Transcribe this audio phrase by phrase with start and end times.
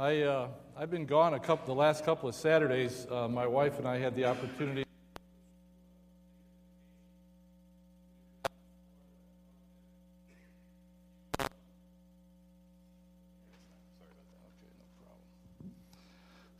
[0.00, 3.06] I, uh, I've been gone a couple, the last couple of Saturdays.
[3.10, 4.86] Uh, my wife and I had the opportunity.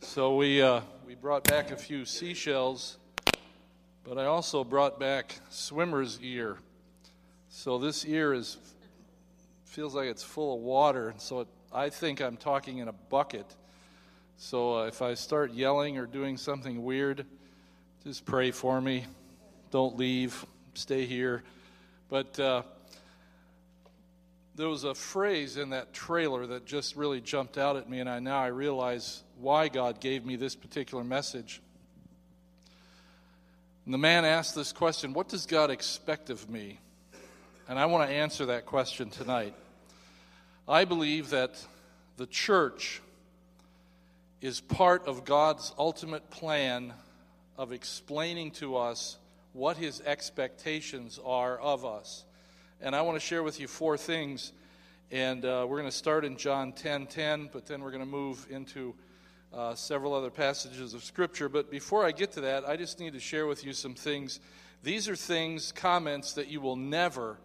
[0.01, 2.99] So we, uh, we brought back a few seashells,
[4.03, 6.59] but I also brought back swimmer's ear.
[7.49, 8.57] So this ear is
[9.65, 12.93] feels like it's full of water, and so it, I think I'm talking in a
[12.93, 13.45] bucket.
[14.35, 17.25] So uh, if I start yelling or doing something weird,
[18.03, 19.05] just pray for me.
[19.71, 20.45] Don't leave.
[20.73, 21.43] Stay here.
[22.09, 22.63] But uh,
[24.55, 28.09] there was a phrase in that trailer that just really jumped out at me, and
[28.09, 31.61] I now I realize why God gave me this particular message.
[33.85, 36.79] And the man asked this question What does God expect of me?
[37.69, 39.55] And I want to answer that question tonight.
[40.71, 41.61] I believe that
[42.15, 43.01] the church
[44.39, 46.93] is part of God's ultimate plan
[47.57, 49.17] of explaining to us
[49.51, 52.23] what his expectations are of us.
[52.79, 54.53] And I want to share with you four things.
[55.11, 58.09] And uh, we're going to start in John 10 10, but then we're going to
[58.09, 58.95] move into
[59.53, 61.49] uh, several other passages of Scripture.
[61.49, 64.39] But before I get to that, I just need to share with you some things.
[64.83, 67.39] These are things, comments that you will never,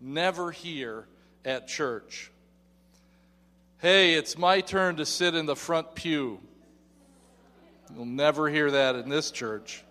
[0.00, 1.08] never hear
[1.44, 2.30] at church.
[3.80, 6.40] Hey, it's my turn to sit in the front pew.
[7.94, 9.84] You'll never hear that in this church.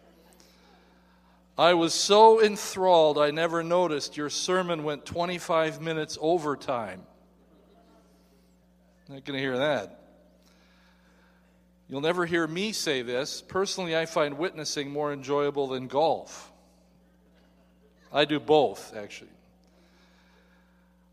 [1.58, 7.02] I was so enthralled, I never noticed your sermon went 25 minutes overtime.
[9.08, 10.02] Not going to hear that.
[11.88, 13.42] You'll never hear me say this.
[13.42, 16.52] Personally, I find witnessing more enjoyable than golf.
[18.12, 19.30] I do both, actually.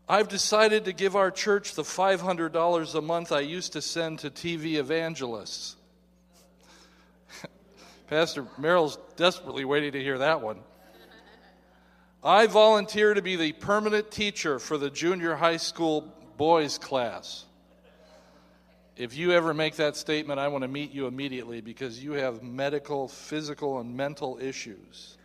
[0.07, 4.29] I've decided to give our church the $500 a month I used to send to
[4.29, 5.75] TV evangelists.
[8.07, 10.59] Pastor Merrill's desperately waiting to hear that one.
[12.23, 17.45] I volunteer to be the permanent teacher for the junior high school boys class.
[18.95, 22.43] If you ever make that statement, I want to meet you immediately because you have
[22.43, 25.17] medical, physical, and mental issues.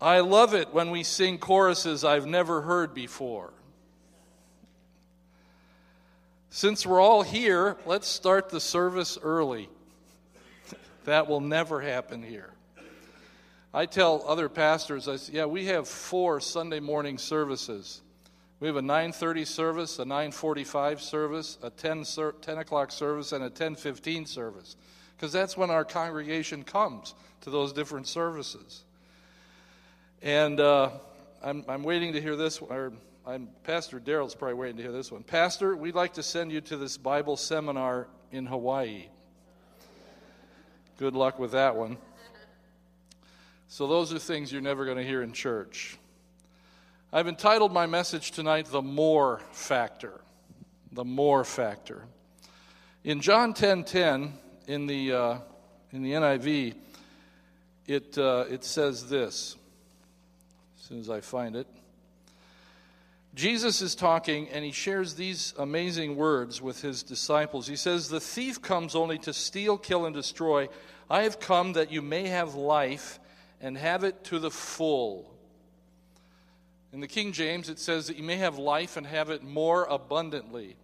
[0.00, 3.52] I love it when we sing choruses I've never heard before.
[6.48, 9.68] Since we're all here, let's start the service early.
[11.04, 12.50] That will never happen here.
[13.72, 18.02] I tell other pastors, I say, yeah, we have four Sunday morning services.
[18.60, 22.04] We have a 9:30 service, a 9:45 service, a 10,
[22.42, 24.76] 10 o'clock service, and a 10:15 service,
[25.16, 28.84] because that's when our congregation comes to those different services.
[30.22, 30.90] And uh,
[31.42, 32.92] I'm, I'm waiting to hear this, or
[33.26, 35.22] I'm, Pastor Daryl's probably waiting to hear this one.
[35.22, 39.06] Pastor, we'd like to send you to this Bible seminar in Hawaii.
[40.98, 41.96] Good luck with that one.
[43.68, 45.96] So, those are things you're never going to hear in church.
[47.12, 50.20] I've entitled my message tonight, The More Factor.
[50.92, 52.04] The More Factor.
[53.04, 54.34] In John 10 10,
[54.66, 55.38] in the, uh,
[55.92, 56.74] in the NIV,
[57.86, 59.56] it, uh, it says this.
[60.90, 61.68] As soon as I find it.
[63.36, 67.68] Jesus is talking and he shares these amazing words with his disciples.
[67.68, 70.68] He says, The thief comes only to steal, kill, and destroy.
[71.08, 73.20] I have come that you may have life
[73.60, 75.32] and have it to the full.
[76.92, 79.84] In the King James, it says that you may have life and have it more
[79.84, 80.74] abundantly.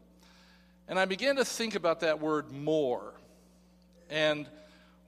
[0.86, 3.12] And I began to think about that word more.
[4.08, 4.46] And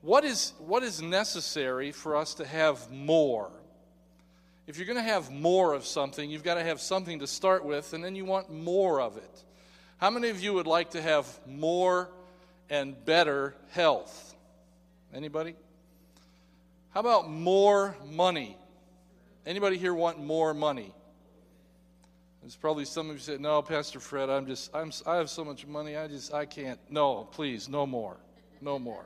[0.01, 3.49] what is, what is necessary for us to have more?
[4.69, 7.65] If you're going to have more of something, you've got to have something to start
[7.65, 9.43] with, and then you want more of it.
[9.97, 12.07] How many of you would like to have more
[12.69, 14.35] and better health?
[15.11, 15.55] Anybody?
[16.91, 18.55] How about more money?
[19.43, 20.93] Anybody here want more money?
[22.41, 25.43] There's probably some of you said, "No, Pastor Fred, I'm just I'm I have so
[25.43, 28.17] much money, I just I can't." No, please, no more.
[28.61, 29.05] No more.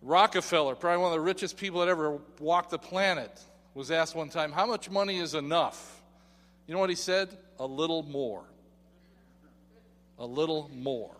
[0.00, 3.42] Rockefeller, probably one of the richest people that ever walked the planet,
[3.76, 6.00] was asked one time, "How much money is enough?"
[6.66, 7.36] You know what he said?
[7.58, 8.42] A little more.
[10.18, 11.14] A little more.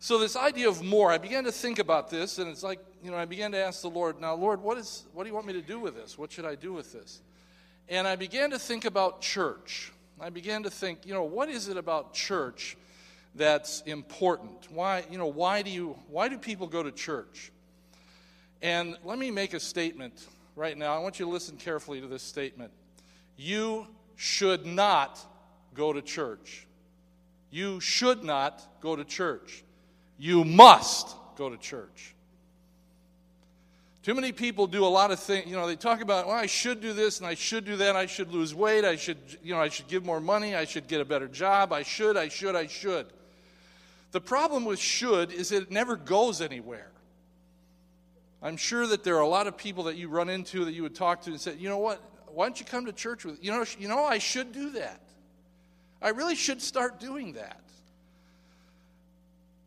[0.00, 3.10] So, this idea of more, I began to think about this, and it's like, you
[3.10, 5.46] know, I began to ask the Lord, now, Lord, what, is, what do you want
[5.46, 6.16] me to do with this?
[6.16, 7.20] What should I do with this?
[7.88, 9.92] And I began to think about church.
[10.20, 12.76] I began to think, you know, what is it about church
[13.34, 14.68] that's important?
[14.70, 17.50] Why, you know, why do you, why do people go to church?
[18.62, 20.26] And let me make a statement
[20.58, 20.94] right now.
[20.94, 22.72] I want you to listen carefully to this statement.
[23.36, 25.18] You should not
[25.74, 26.66] go to church.
[27.50, 29.64] You should not go to church.
[30.18, 32.14] You must go to church.
[34.02, 36.46] Too many people do a lot of things, you know, they talk about, well, I
[36.46, 39.54] should do this and I should do that, I should lose weight, I should, you
[39.54, 42.28] know, I should give more money, I should get a better job, I should, I
[42.28, 43.06] should, I should.
[44.12, 46.90] The problem with should is that it never goes anywhere.
[48.42, 50.82] I'm sure that there are a lot of people that you run into that you
[50.82, 53.42] would talk to and say, you know what, why don't you come to church with,
[53.42, 55.00] you know, you know, I should do that.
[56.00, 57.60] I really should start doing that.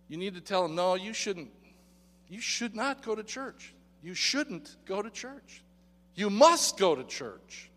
[0.07, 1.51] You need to tell them, no, you shouldn't.
[2.29, 3.73] You should not go to church.
[4.01, 5.61] You shouldn't go to church.
[6.15, 7.69] You must go to church.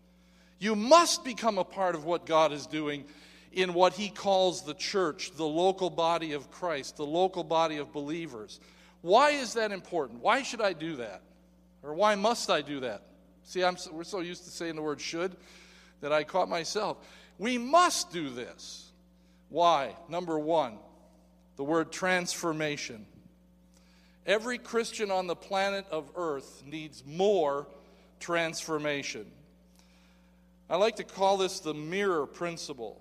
[0.59, 3.05] You must become a part of what God is doing
[3.51, 7.91] in what He calls the church, the local body of Christ, the local body of
[7.91, 8.59] believers.
[9.05, 10.23] Why is that important?
[10.23, 11.21] Why should I do that?
[11.83, 13.03] Or why must I do that?
[13.43, 15.37] See, I'm, we're so used to saying the word should
[16.01, 16.97] that I caught myself.
[17.37, 18.89] We must do this.
[19.49, 19.95] Why?
[20.09, 20.79] Number one,
[21.55, 23.05] the word transformation.
[24.25, 27.67] Every Christian on the planet of earth needs more
[28.19, 29.27] transformation.
[30.67, 32.99] I like to call this the mirror principle.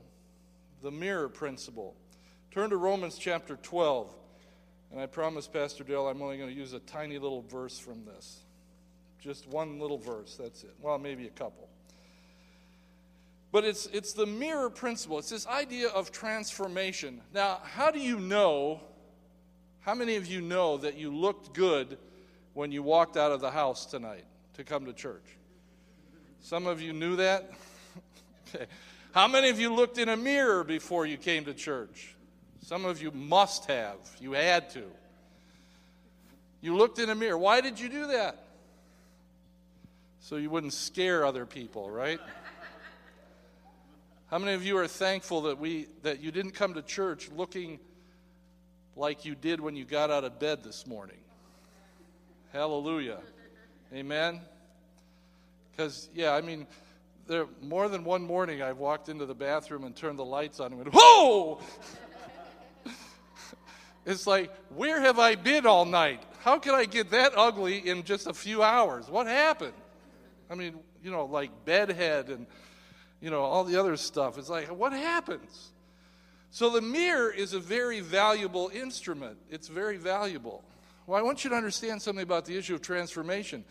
[0.83, 1.97] The mirror principle.
[2.51, 4.15] Turn to Romans chapter 12.
[4.95, 8.05] And I promise, Pastor Dale, I'm only going to use a tiny little verse from
[8.05, 8.45] this.
[9.19, 10.73] Just one little verse, that's it.
[10.81, 11.69] Well, maybe a couple.
[13.51, 15.19] But it's, it's the mirror principle.
[15.19, 17.23] It's this idea of transformation.
[17.35, 18.83] Now, how do you know
[19.81, 21.99] how many of you know that you looked good
[22.53, 25.27] when you walked out of the house tonight to come to church?
[26.41, 27.51] Some of you knew that?
[28.55, 28.67] okay.
[29.11, 32.14] How many of you looked in a mirror before you came to church?
[32.65, 33.99] Some of you must have.
[34.21, 34.85] You had to.
[36.63, 37.37] You looked in a mirror.
[37.37, 38.43] Why did you do that?
[40.21, 42.19] So you wouldn't scare other people, right?
[44.31, 47.79] How many of you are thankful that we that you didn't come to church looking
[48.97, 51.19] like you did when you got out of bed this morning.
[52.53, 53.19] Hallelujah.
[53.93, 54.41] Amen.
[55.71, 56.67] Because, yeah, I mean,
[57.27, 60.73] there more than one morning I've walked into the bathroom and turned the lights on
[60.73, 61.61] and went, Whoa!
[64.07, 66.23] It's like, where have I been all night?
[66.41, 69.09] How can I get that ugly in just a few hours?
[69.09, 69.73] What happened?
[70.51, 72.47] I mean, you know, like bedhead and,
[73.21, 74.37] you know, all the other stuff.
[74.37, 75.73] It's like, what happens?
[76.51, 79.39] So the mirror is a very valuable instrument.
[79.51, 80.63] It's very valuable.
[81.07, 83.65] Well, I want you to understand something about the issue of transformation.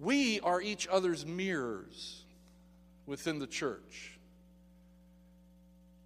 [0.00, 2.22] We are each other's mirrors
[3.06, 4.18] within the church.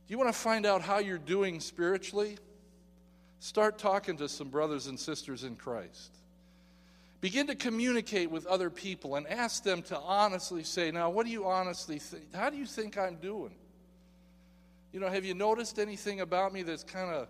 [0.07, 2.39] Do you want to find out how you're doing spiritually?
[3.41, 6.13] Start talking to some brothers and sisters in Christ.
[7.21, 11.33] Begin to communicate with other people and ask them to honestly say, Now, what do
[11.33, 12.35] you honestly think?
[12.35, 13.55] How do you think I'm doing?
[14.93, 17.29] You know, have you noticed anything about me that's kind of,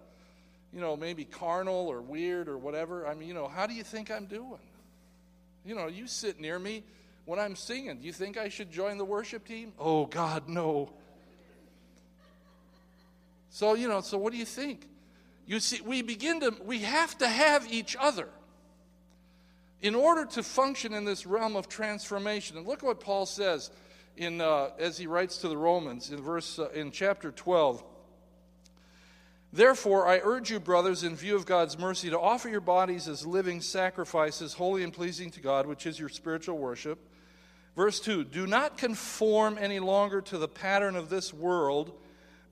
[0.72, 3.06] you know, maybe carnal or weird or whatever?
[3.06, 4.60] I mean, you know, how do you think I'm doing?
[5.64, 6.84] You know, you sit near me
[7.24, 7.98] when I'm singing.
[7.98, 9.72] Do you think I should join the worship team?
[9.78, 10.90] Oh, God, no.
[13.50, 14.86] So, you know, so what do you think?
[15.48, 18.28] You see, we begin to, we have to have each other
[19.80, 22.58] in order to function in this realm of transformation.
[22.58, 23.70] And look what Paul says
[24.14, 27.82] in, uh, as he writes to the Romans in verse uh, in chapter 12.
[29.50, 33.26] Therefore, I urge you, brothers, in view of God's mercy, to offer your bodies as
[33.26, 36.98] living sacrifices, holy and pleasing to God, which is your spiritual worship.
[37.74, 41.98] Verse 2 Do not conform any longer to the pattern of this world,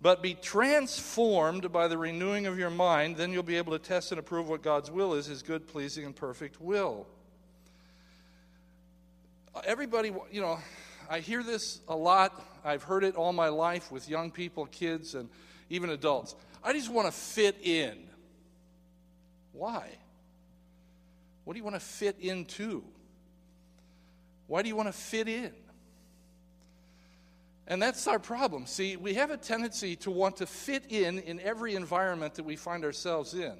[0.01, 3.17] but be transformed by the renewing of your mind.
[3.17, 6.05] Then you'll be able to test and approve what God's will is, his good, pleasing,
[6.05, 7.07] and perfect will.
[9.65, 10.59] Everybody, you know,
[11.09, 12.45] I hear this a lot.
[12.65, 15.29] I've heard it all my life with young people, kids, and
[15.71, 16.35] even adults.
[16.63, 17.97] I just want to fit in.
[19.53, 19.89] Why?
[21.45, 22.85] What do you want to fit into?
[24.47, 25.53] Why do you want to fit in?
[27.69, 28.67] And that's our problem.
[28.67, 32.55] See, we have a tendency to want to fit in in every environment that we
[32.57, 33.55] find ourselves in.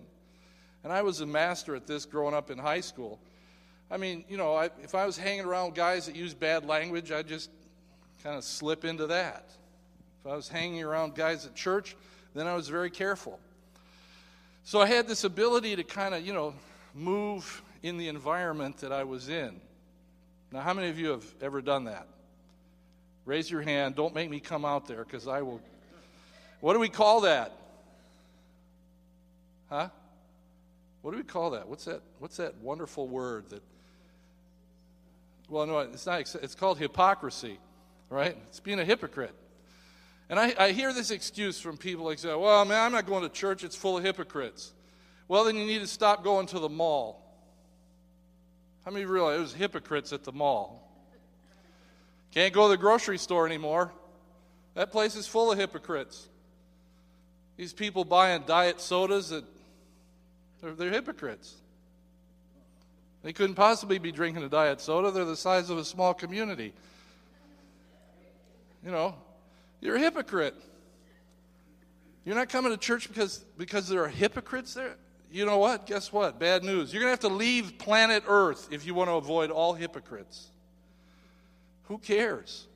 [0.85, 3.19] And I was a master at this growing up in high school.
[3.91, 7.11] I mean, you know, I, if I was hanging around guys that use bad language,
[7.11, 7.51] I'd just
[8.23, 9.51] kind of slip into that.
[10.25, 11.97] If I was hanging around guys at church,
[12.35, 13.41] then I was very careful.
[14.63, 16.55] So I had this ability to kind of, you know,
[16.95, 19.61] move in the environment that I was in.
[20.53, 22.07] Now, how many of you have ever done that?
[23.27, 23.97] Raise your hand.
[23.97, 25.61] Don't make me come out there because I will.
[26.61, 27.53] What do we call that?
[29.69, 29.89] Huh?
[31.03, 31.69] What do we call that?
[31.69, 32.01] What's that?
[32.19, 33.63] What's that wonderful word that
[35.49, 36.21] well, no, it's not.
[36.21, 37.59] It's called hypocrisy,
[38.11, 38.37] right?
[38.49, 39.35] It's being a hypocrite.
[40.29, 43.29] And I, I hear this excuse from people like, well, man, I'm not going to
[43.29, 44.73] church, it's full of hypocrites.
[45.29, 47.23] Well, then you need to stop going to the mall.
[48.85, 50.86] How many realize there's hypocrites at the mall?
[52.37, 53.91] Can't go to the grocery store anymore.
[54.75, 56.29] That place is full of hypocrites.
[57.57, 59.43] These people buying diet sodas that
[60.61, 61.55] they're, they're hypocrites.
[63.23, 65.11] They couldn't possibly be drinking a diet soda.
[65.11, 66.75] They're the size of a small community.
[68.85, 69.15] You know,
[69.81, 70.57] you're a hypocrite.
[72.27, 74.97] You're not coming to church because, because there are hypocrites there.
[75.33, 75.87] You know what?
[75.87, 76.39] Guess what?
[76.39, 76.93] Bad news.
[76.93, 80.51] You're going to have to leave planet Earth if you want to avoid all hypocrites.
[81.89, 82.67] Who cares?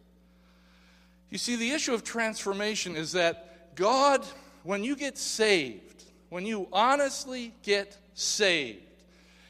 [1.31, 4.25] You see, the issue of transformation is that God,
[4.63, 8.83] when you get saved, when you honestly get saved,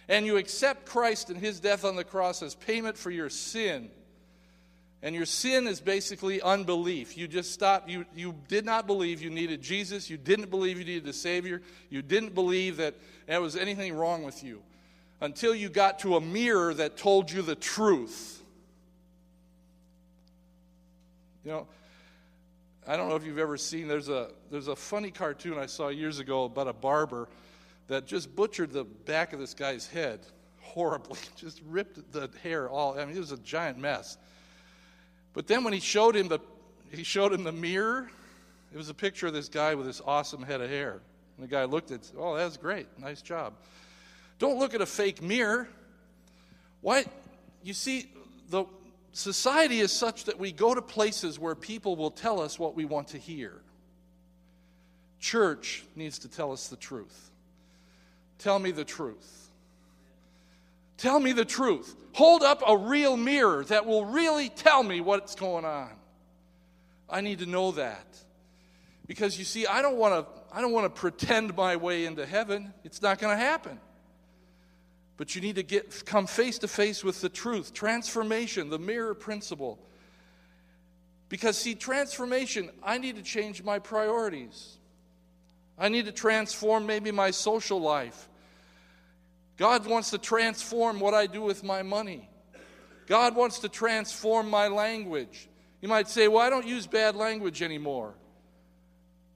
[0.08, 3.90] and you accept Christ and his death on the cross as payment for your sin,
[5.02, 7.16] and your sin is basically unbelief.
[7.16, 7.88] You just stopped.
[7.88, 10.10] You, you did not believe you needed Jesus.
[10.10, 11.62] You didn't believe you needed a Savior.
[11.88, 12.94] You didn't believe that
[13.26, 14.62] there was anything wrong with you
[15.22, 18.39] until you got to a mirror that told you the truth.
[21.44, 21.66] You know,
[22.86, 25.88] I don't know if you've ever seen, there's a, there's a funny cartoon I saw
[25.88, 27.28] years ago about a barber
[27.88, 30.20] that just butchered the back of this guy's head
[30.60, 32.98] horribly, just ripped the hair all.
[32.98, 34.18] I mean, it was a giant mess.
[35.32, 36.40] But then when he showed him the,
[36.90, 38.10] he showed him the mirror,
[38.72, 41.00] it was a picture of this guy with this awesome head of hair.
[41.36, 43.54] And the guy looked at, oh, that's great, nice job.
[44.38, 45.68] Don't look at a fake mirror.
[46.80, 47.04] Why?
[47.62, 48.10] You see,
[48.48, 48.64] the
[49.12, 52.84] society is such that we go to places where people will tell us what we
[52.84, 53.60] want to hear.
[55.18, 57.30] Church needs to tell us the truth.
[58.38, 59.50] Tell me the truth.
[60.96, 61.94] Tell me the truth.
[62.12, 65.90] Hold up a real mirror that will really tell me what's going on.
[67.08, 68.06] I need to know that.
[69.06, 72.26] Because you see, I don't want to I don't want to pretend my way into
[72.26, 72.72] heaven.
[72.84, 73.78] It's not going to happen.
[75.20, 79.12] But you need to get come face to face with the truth, transformation, the mirror
[79.12, 79.78] principle.
[81.28, 84.78] Because see, transformation, I need to change my priorities.
[85.76, 88.30] I need to transform maybe my social life.
[89.58, 92.26] God wants to transform what I do with my money.
[93.06, 95.50] God wants to transform my language.
[95.82, 98.14] You might say, "Well, I don't use bad language anymore."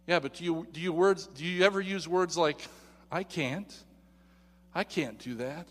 [0.06, 2.66] Yeah, but do you do you words do you ever use words like
[3.12, 3.84] I can't?
[4.74, 5.68] I can't do that.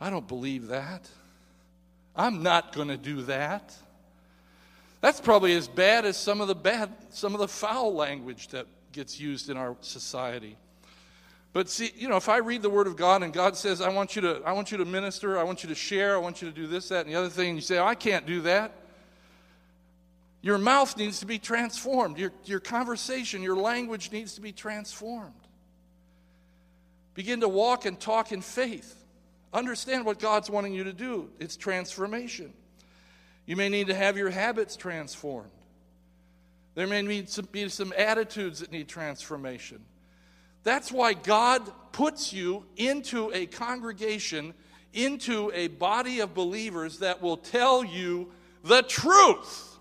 [0.00, 1.08] I don't believe that.
[2.16, 3.74] I'm not going to do that.
[5.00, 8.66] That's probably as bad as some of the bad some of the foul language that
[8.92, 10.56] gets used in our society.
[11.52, 13.88] But see, you know, if I read the Word of God and God says, I
[13.88, 16.42] want you to, I want you to minister, I want you to share, I want
[16.42, 18.24] you to do this, that, and the other thing, and you say, oh, I can't
[18.24, 18.72] do that.
[20.42, 22.18] Your mouth needs to be transformed.
[22.18, 25.34] Your, your conversation, your language needs to be transformed.
[27.14, 29.04] Begin to walk and talk in faith.
[29.52, 31.30] Understand what God's wanting you to do.
[31.38, 32.52] It's transformation.
[33.46, 35.50] You may need to have your habits transformed.
[36.74, 39.84] There may be some, be some attitudes that need transformation.
[40.62, 44.54] That's why God puts you into a congregation,
[44.92, 48.30] into a body of believers that will tell you
[48.62, 49.78] the truth.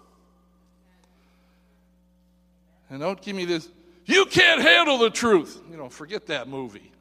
[2.89, 3.69] And don't give me this,
[4.05, 5.61] you can't handle the truth.
[5.69, 6.91] You know, forget that movie.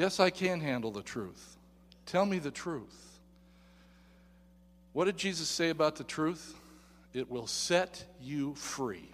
[0.00, 1.58] Yes, I can handle the truth.
[2.06, 3.20] Tell me the truth.
[4.94, 6.54] What did Jesus say about the truth?
[7.12, 9.10] It will set you free.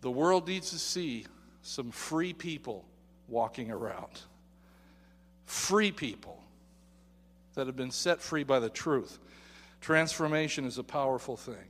[0.00, 1.26] The world needs to see
[1.60, 2.84] some free people
[3.26, 4.20] walking around.
[5.44, 6.40] Free people
[7.54, 9.18] that have been set free by the truth.
[9.80, 11.66] Transformation is a powerful thing,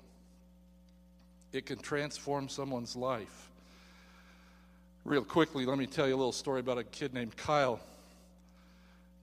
[1.55, 3.48] it can transform someone's life.
[5.09, 7.81] Real quickly, let me tell you a little story about a kid named Kyle.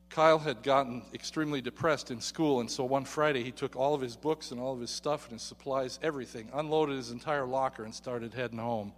[0.09, 4.01] Kyle had gotten extremely depressed in school, and so one Friday he took all of
[4.01, 7.83] his books and all of his stuff and his supplies, everything, unloaded his entire locker,
[7.83, 8.93] and started heading home.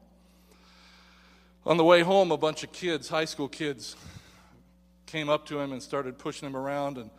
[1.66, 3.98] On the way home, a bunch of kids, high school kids,
[5.08, 7.10] came up to him and started pushing him around and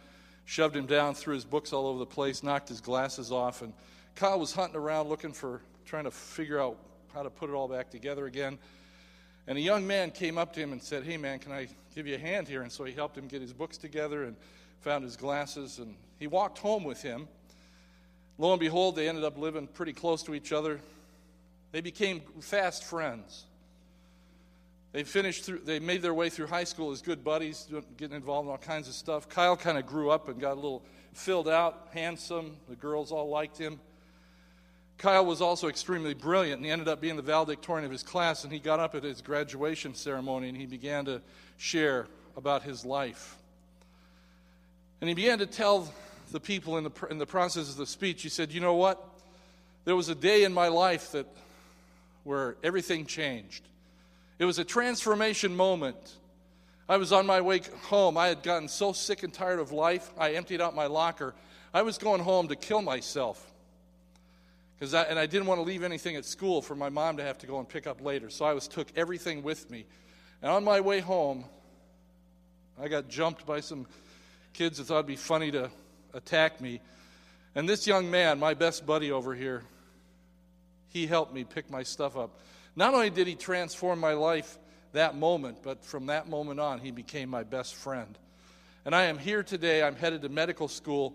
[0.47, 3.61] shoved him down, threw his books all over the place, knocked his glasses off.
[3.61, 3.75] And
[4.15, 6.79] Kyle was hunting around looking for, trying to figure out
[7.13, 8.59] how to put it all back together again.
[9.49, 12.07] And a young man came up to him and said, Hey, man, can I give
[12.07, 12.61] you a hand here?
[12.61, 14.37] And so he helped him get his books together and
[14.83, 15.79] found his glasses.
[15.79, 17.29] And he walked home with him.
[18.37, 20.81] Lo and behold, they ended up living pretty close to each other.
[21.73, 23.47] They became fast friends.
[24.93, 28.47] They finished through, they made their way through high school as good buddies, getting involved
[28.47, 29.31] in all kinds of stuff.
[29.31, 30.83] Kyle kind of grew up and got a little
[31.15, 32.59] filled out, handsome.
[32.69, 33.81] The girls all liked him.
[34.99, 38.43] Kyle was also extremely brilliant, and he ended up being the valedictorian of his class.
[38.43, 41.23] And he got up at his graduation ceremony and he began to
[41.57, 43.37] share about his life.
[45.01, 45.93] And he began to tell
[46.33, 49.03] the people in the, in the process of the speech, he said, You know what?
[49.85, 51.27] There was a day in my life that
[52.25, 53.63] where everything changed.
[54.39, 56.17] It was a transformation moment.
[56.89, 58.17] I was on my way home.
[58.17, 61.35] I had gotten so sick and tired of life, I emptied out my locker.
[61.73, 63.45] I was going home to kill myself.
[64.81, 67.25] Cause I, and I didn't want to leave anything at school for my mom to
[67.25, 68.31] have to go and pick up later.
[68.31, 69.87] So I was took everything with me.
[70.41, 71.45] And on my way home,
[72.81, 73.87] I got jumped by some
[74.53, 75.71] kids that thought it'd be funny to
[76.15, 76.81] attack me.
[77.57, 79.65] And this young man, my best buddy over here,
[80.91, 82.39] he helped me pick my stuff up.
[82.77, 84.59] Not only did he transform my life
[84.93, 88.17] that moment, but from that moment on, he became my best friend.
[88.85, 89.83] And I am here today.
[89.83, 91.15] I'm headed to medical school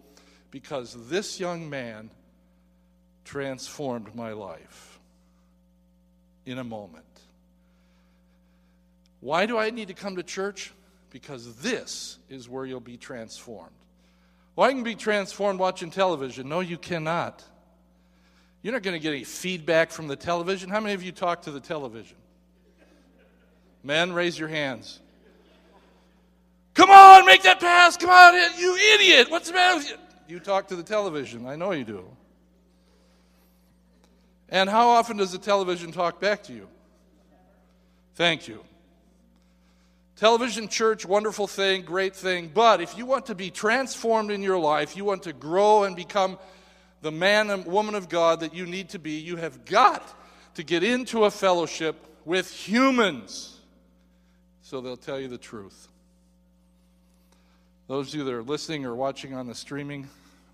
[0.52, 2.10] because this young man
[3.24, 5.00] transformed my life
[6.46, 7.06] in a moment.
[9.20, 10.72] Why do I need to come to church?
[11.10, 13.72] Because this is where you'll be transformed.
[14.56, 16.50] Well, I can be transformed watching television.
[16.50, 17.44] No, you cannot.
[18.62, 20.70] You're not going to get any feedback from the television.
[20.70, 22.18] How many of you talk to the television?
[23.84, 25.00] Men, raise your hands.
[26.74, 27.98] Come on, make that pass.
[27.98, 29.30] Come on, you idiot.
[29.30, 29.98] What's the matter with you?
[30.28, 31.46] You talk to the television.
[31.46, 32.06] I know you do.
[34.54, 36.68] And how often does the television talk back to you?
[38.14, 38.64] Thank you.
[40.16, 42.52] Television, church, wonderful thing, great thing.
[42.54, 45.96] But if you want to be transformed in your life, you want to grow and
[45.96, 46.38] become
[47.02, 50.04] the man and woman of God that you need to be, you have got
[50.54, 53.60] to get into a fellowship with humans
[54.62, 55.88] so they'll tell you the truth.
[57.88, 60.08] Those of you that are listening or watching on the streaming,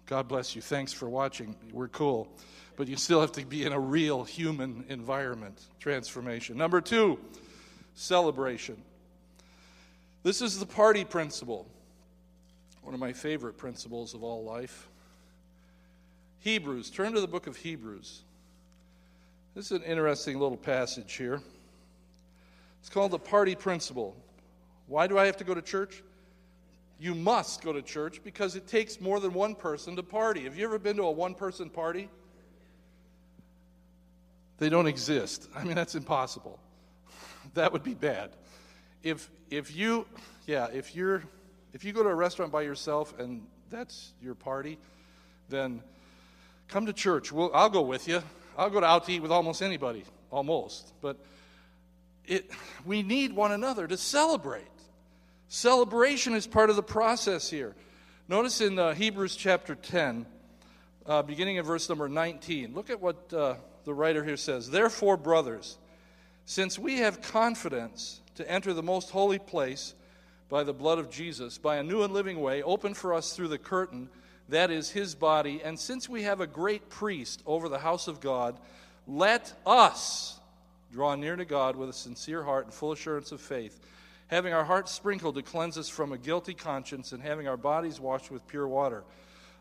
[0.06, 0.62] God bless you.
[0.62, 1.53] Thanks for watching.
[1.74, 2.29] We're cool.
[2.79, 5.59] But you still have to be in a real human environment.
[5.81, 6.55] Transformation.
[6.55, 7.20] Number two,
[7.94, 8.81] celebration.
[10.24, 11.68] This is the party principle,
[12.81, 14.87] one of my favorite principles of all life.
[16.39, 18.22] Hebrews, turn to the book of Hebrews.
[19.55, 21.42] This is an interesting little passage here.
[22.79, 24.15] It's called the party principle.
[24.87, 26.01] Why do I have to go to church?
[26.98, 30.46] You must go to church because it takes more than one person to party.
[30.46, 32.07] Have you ever been to a one person party?
[34.59, 35.48] They don't exist.
[35.55, 36.59] I mean, that's impossible.
[37.55, 38.29] That would be bad.
[39.01, 40.05] If if you
[40.45, 41.24] yeah if you're
[41.74, 44.77] if you go to a restaurant by yourself and that's your party
[45.48, 45.81] then
[46.67, 47.31] come to church.
[47.31, 48.22] We'll, i'll go with you.
[48.55, 50.93] I'll go out to eat with almost anybody almost.
[51.01, 51.17] But
[52.25, 52.51] it
[52.85, 54.67] we need one another to celebrate.
[55.48, 57.74] Celebration is part of the process here.
[58.27, 60.27] Notice in uh, hebrews chapter 10
[61.07, 63.55] uh, beginning of verse number 19 look at what uh,
[63.90, 65.80] the writer here says therefore brothers
[66.46, 69.96] since we have confidence to enter the most holy place
[70.48, 73.48] by the blood of Jesus, by a new and living way, open for us through
[73.48, 74.10] the curtain,
[74.50, 75.62] that is his body.
[75.64, 78.60] And since we have a great priest over the house of God,
[79.08, 80.40] let us
[80.92, 83.80] draw near to God with a sincere heart and full assurance of faith,
[84.28, 88.00] having our hearts sprinkled to cleanse us from a guilty conscience, and having our bodies
[88.00, 89.04] washed with pure water.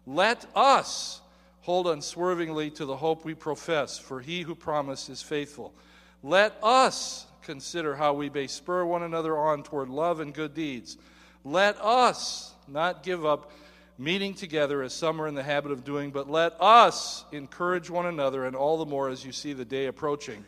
[0.07, 1.23] Let us
[1.61, 5.75] hold unswervingly to the hope we profess, for he who promised is faithful.
[6.23, 10.97] Let us consider how we may spur one another on toward love and good deeds.
[11.45, 13.53] Let us not give up
[13.97, 18.07] meeting together as some are in the habit of doing, but let us encourage one
[18.07, 20.45] another, and all the more as you see the day approaching.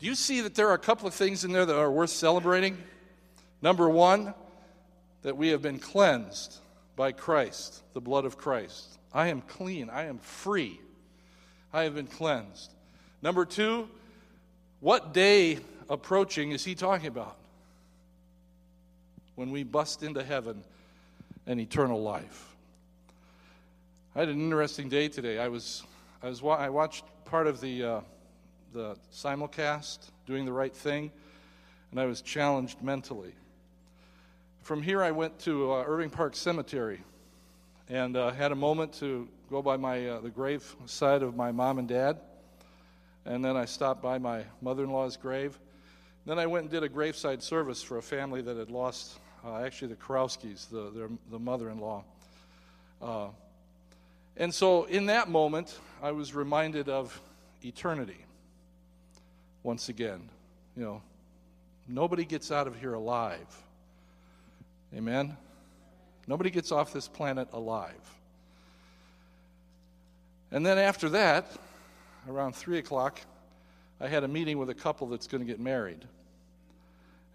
[0.00, 2.10] Do you see that there are a couple of things in there that are worth
[2.10, 2.78] celebrating?
[3.62, 4.34] Number one,
[5.22, 6.58] that we have been cleansed
[6.98, 8.98] by Christ, the blood of Christ.
[9.14, 10.80] I am clean, I am free,
[11.72, 12.74] I have been cleansed.
[13.22, 13.88] Number two,
[14.80, 17.36] what day approaching is he talking about?
[19.36, 20.64] When we bust into heaven
[21.46, 22.56] and eternal life.
[24.16, 25.38] I had an interesting day today.
[25.38, 25.84] I was,
[26.20, 28.00] I was, I watched part of the, uh,
[28.72, 31.12] the simulcast, doing the right thing,
[31.92, 33.34] and I was challenged mentally.
[34.62, 37.02] From here, I went to uh, Irving Park Cemetery
[37.88, 41.52] and uh, had a moment to go by my uh, the grave side of my
[41.52, 42.18] mom and dad,
[43.24, 45.58] and then I stopped by my mother-in-law's grave,
[46.26, 49.62] then I went and did a graveside service for a family that had lost, uh,
[49.62, 52.04] actually, the Karowskis, the, their, the mother in law.
[53.00, 53.28] Uh,
[54.36, 57.18] and so in that moment, I was reminded of
[57.64, 58.24] eternity
[59.62, 60.28] once again.
[60.76, 61.02] You know,
[61.88, 63.46] nobody gets out of here alive.
[64.94, 65.36] Amen?
[66.26, 67.94] Nobody gets off this planet alive.
[70.50, 71.50] And then after that,
[72.28, 73.20] around 3 o'clock,
[74.00, 76.04] I had a meeting with a couple that's going to get married.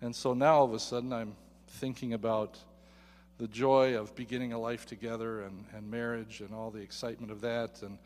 [0.02, 1.36] And so now all of a sudden I'm
[1.68, 2.58] thinking about
[3.38, 7.42] the joy of beginning a life together and, and marriage and all the excitement of
[7.42, 7.98] that and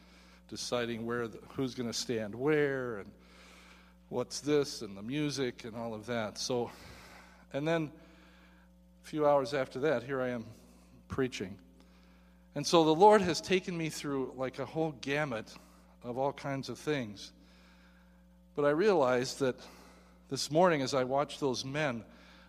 [0.50, 3.12] deciding where the, who's going to stand where and
[4.10, 6.38] what's this and the music and all of that.
[6.38, 6.72] So,
[7.54, 7.92] and then
[9.08, 10.46] few hours after that, here I am
[11.08, 11.58] preaching.
[12.56, 15.50] And so the Lord has taken me through like a whole gamut
[16.04, 17.32] of all kinds of things.
[18.54, 19.56] But I realized that
[20.30, 22.04] this morning, as I watched those men,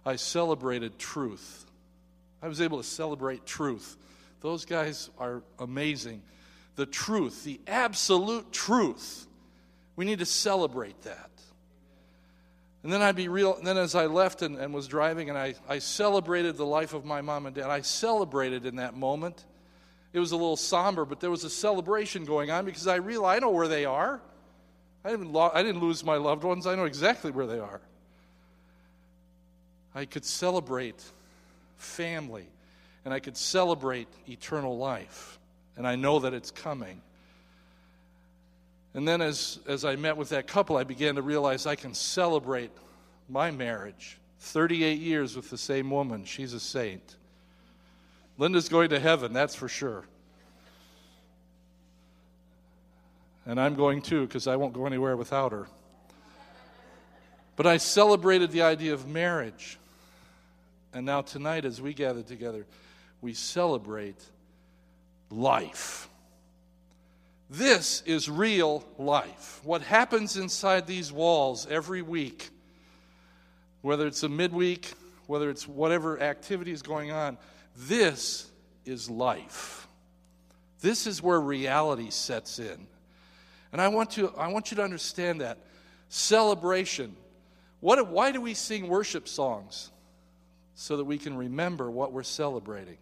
[0.04, 1.64] I celebrated truth.
[2.42, 3.96] I was able to celebrate truth.
[4.40, 6.22] Those guys are amazing.
[6.74, 9.28] The truth, the absolute truth.
[9.94, 11.30] We need to celebrate that.
[12.82, 15.38] And then I'd be real, and then as I left and, and was driving and
[15.38, 19.44] I, I celebrated the life of my mom and dad, I celebrated in that moment.
[20.12, 23.42] It was a little somber, but there was a celebration going on because I realized
[23.42, 24.20] I know where they are.
[25.04, 27.80] I didn't, lo- I didn't lose my loved ones, I know exactly where they are.
[29.94, 31.02] I could celebrate
[31.76, 32.46] family,
[33.04, 35.38] and I could celebrate eternal life,
[35.76, 37.00] and I know that it's coming.
[38.94, 41.94] And then, as, as I met with that couple, I began to realize I can
[41.94, 42.70] celebrate
[43.28, 46.24] my marriage 38 years with the same woman.
[46.24, 47.16] She's a saint.
[48.38, 50.04] Linda's going to heaven, that's for sure.
[53.44, 55.66] And I'm going too, because I won't go anywhere without her.
[57.56, 59.78] But I celebrated the idea of marriage.
[60.92, 62.66] And now, tonight, as we gather together,
[63.20, 64.22] we celebrate
[65.30, 66.07] life.
[67.50, 69.60] This is real life.
[69.64, 72.50] What happens inside these walls every week,
[73.80, 74.92] whether it's a midweek,
[75.26, 77.38] whether it's whatever activity is going on,
[77.74, 78.50] this
[78.84, 79.88] is life.
[80.80, 82.86] This is where reality sets in.
[83.72, 85.58] And I want, to, I want you to understand that.
[86.08, 87.16] Celebration.
[87.80, 89.90] What, why do we sing worship songs?
[90.74, 92.98] So that we can remember what we're celebrating.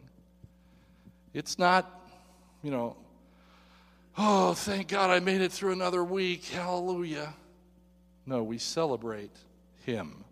[1.35, 2.01] It's not,
[2.63, 2.97] you know,
[4.19, 6.47] Oh, thank God I made it through another week.
[6.47, 7.35] Hallelujah.
[8.25, 9.37] No, we celebrate
[9.85, 10.25] Him.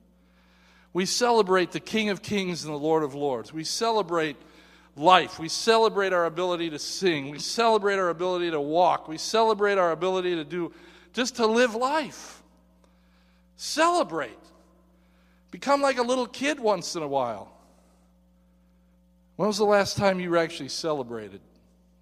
[0.93, 3.53] We celebrate the King of Kings and the Lord of Lords.
[3.53, 4.37] We celebrate
[4.97, 5.39] life.
[5.39, 7.31] We celebrate our ability to sing.
[7.31, 9.09] We celebrate our ability to walk.
[9.09, 10.73] We celebrate our ability to do,
[11.13, 12.43] just to live life.
[13.57, 14.39] Celebrate.
[15.51, 17.53] Become like a little kid once in a while.
[19.37, 21.41] When was the last time you actually celebrated?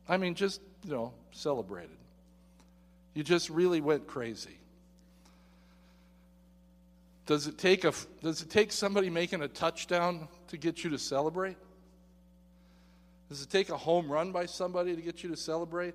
[0.09, 1.91] I mean, just, you know, celebrated.
[3.15, 4.59] You just really went crazy.
[7.27, 7.93] Does it take a
[8.23, 11.57] does it take somebody making a touchdown to get you to celebrate?
[13.29, 15.95] Does it take a home run by somebody to get you to celebrate?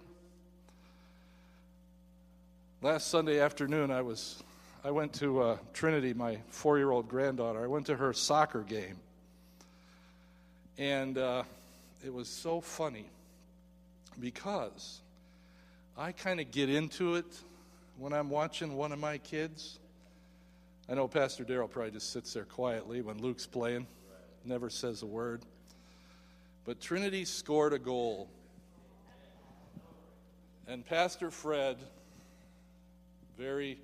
[2.82, 4.41] Last Sunday afternoon, I was
[4.86, 7.62] I went to uh, Trinity, my four-year-old granddaughter.
[7.62, 8.95] I went to her soccer game,
[10.78, 11.43] and uh,
[12.06, 13.10] it was so funny
[14.19, 15.01] because
[15.97, 17.25] I kind of get into it
[17.97, 19.80] when I'm watching one of my kids.
[20.89, 23.88] I know Pastor Daryl probably just sits there quietly when Luke's playing,
[24.45, 25.41] never says a word.
[26.65, 28.30] But Trinity scored a goal.
[30.67, 31.77] And Pastor Fred,
[33.38, 33.80] very,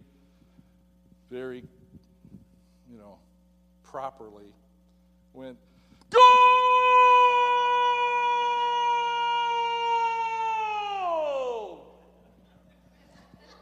[1.32, 1.64] very,
[2.92, 3.18] you know,
[3.84, 4.54] properly,
[5.34, 5.58] went,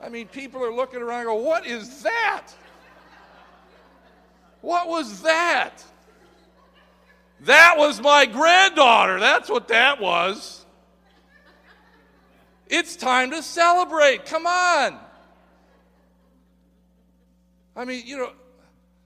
[0.02, 2.48] I mean, people are looking around go, What is that?
[4.62, 5.84] What was that?
[7.42, 9.20] That was my granddaughter.
[9.20, 10.66] That's what that was.
[12.68, 14.26] It's time to celebrate.
[14.26, 15.00] Come on.
[17.76, 18.32] I mean, you know,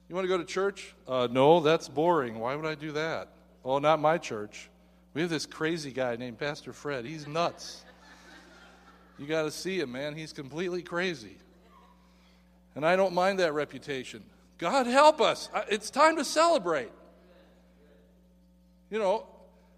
[0.08, 0.94] you want to go to church?
[1.08, 2.38] Uh, no, that's boring.
[2.38, 3.28] Why would I do that?
[3.64, 4.68] Oh, not my church.
[5.14, 7.06] We have this crazy guy named Pastor Fred.
[7.06, 7.85] He's nuts.
[9.18, 10.14] You got to see him, man.
[10.14, 11.36] He's completely crazy.
[12.74, 14.22] And I don't mind that reputation.
[14.58, 15.48] God help us.
[15.68, 16.90] It's time to celebrate.
[18.90, 19.26] You know,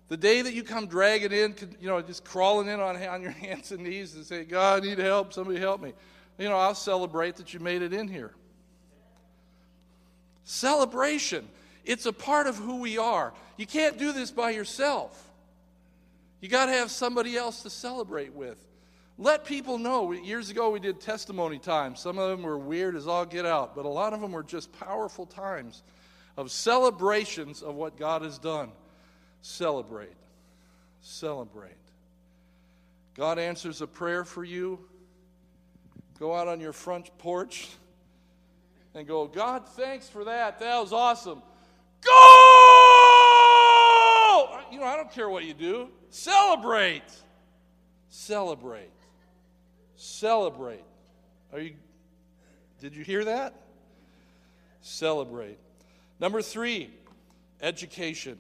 [0.09, 3.31] the day that you come dragging in, you know, just crawling in on, on your
[3.31, 5.33] hands and knees and say, God, I need help.
[5.33, 5.93] Somebody help me.
[6.39, 8.33] You know, I'll celebrate that you made it in here.
[10.45, 11.47] Celebration.
[11.85, 13.33] It's a part of who we are.
[13.57, 15.25] You can't do this by yourself.
[16.41, 18.59] You got to have somebody else to celebrate with.
[19.21, 20.13] Let people know.
[20.13, 21.99] Years ago, we did testimony times.
[21.99, 24.45] Some of them were weird as all get out, but a lot of them were
[24.45, 25.83] just powerful times
[26.37, 28.71] of celebrations of what God has done.
[29.43, 30.15] Celebrate.
[31.01, 31.73] Celebrate.
[33.17, 34.79] God answers a prayer for you,
[36.21, 37.69] go out on your front porch
[38.95, 40.61] and go, God, thanks for that.
[40.61, 41.43] That was awesome.
[42.03, 42.13] Go!
[44.71, 45.89] You know, I don't care what you do.
[46.11, 47.03] Celebrate.
[48.09, 48.93] Celebrate.
[49.99, 50.85] Celebrate.
[51.53, 51.75] Are you
[52.81, 53.53] Did you hear that?
[54.81, 55.59] Celebrate.
[56.21, 56.89] Number 3,
[57.61, 58.39] education.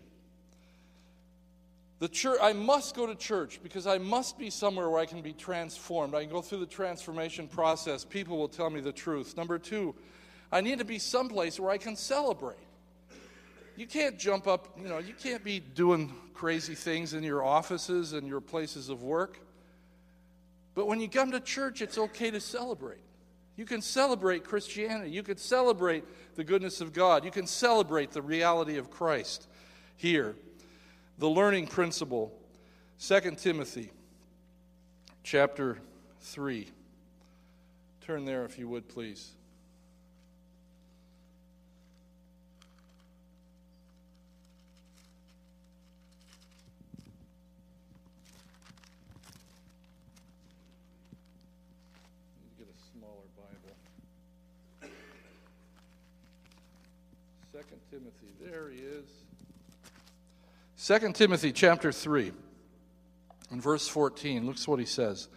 [1.99, 5.21] The church, I must go to church because I must be somewhere where I can
[5.21, 6.15] be transformed.
[6.15, 8.05] I can go through the transformation process.
[8.05, 9.37] People will tell me the truth.
[9.37, 9.97] Number two,
[10.53, 12.57] I need to be someplace where I can celebrate.
[13.77, 18.13] You can't jump up, you know, you can't be doing crazy things in your offices
[18.13, 19.41] and your places of work.
[20.75, 23.03] But when you come to church, it's okay to celebrate.
[23.57, 25.11] You can celebrate Christianity.
[25.11, 26.05] You can celebrate
[26.37, 27.25] the goodness of God.
[27.25, 29.49] You can celebrate the reality of Christ
[29.97, 30.37] here
[31.19, 32.33] the learning principle
[33.01, 33.91] 2 timothy
[35.25, 35.79] chapter
[36.21, 36.69] 3
[38.01, 39.33] turn there if you would please
[52.57, 53.29] get a smaller
[54.81, 54.91] bible
[57.53, 57.59] 2
[57.91, 59.07] timothy there he is
[60.85, 62.33] 2 Timothy chapter 3
[63.51, 64.47] and verse 14.
[64.47, 65.29] Looks what he says.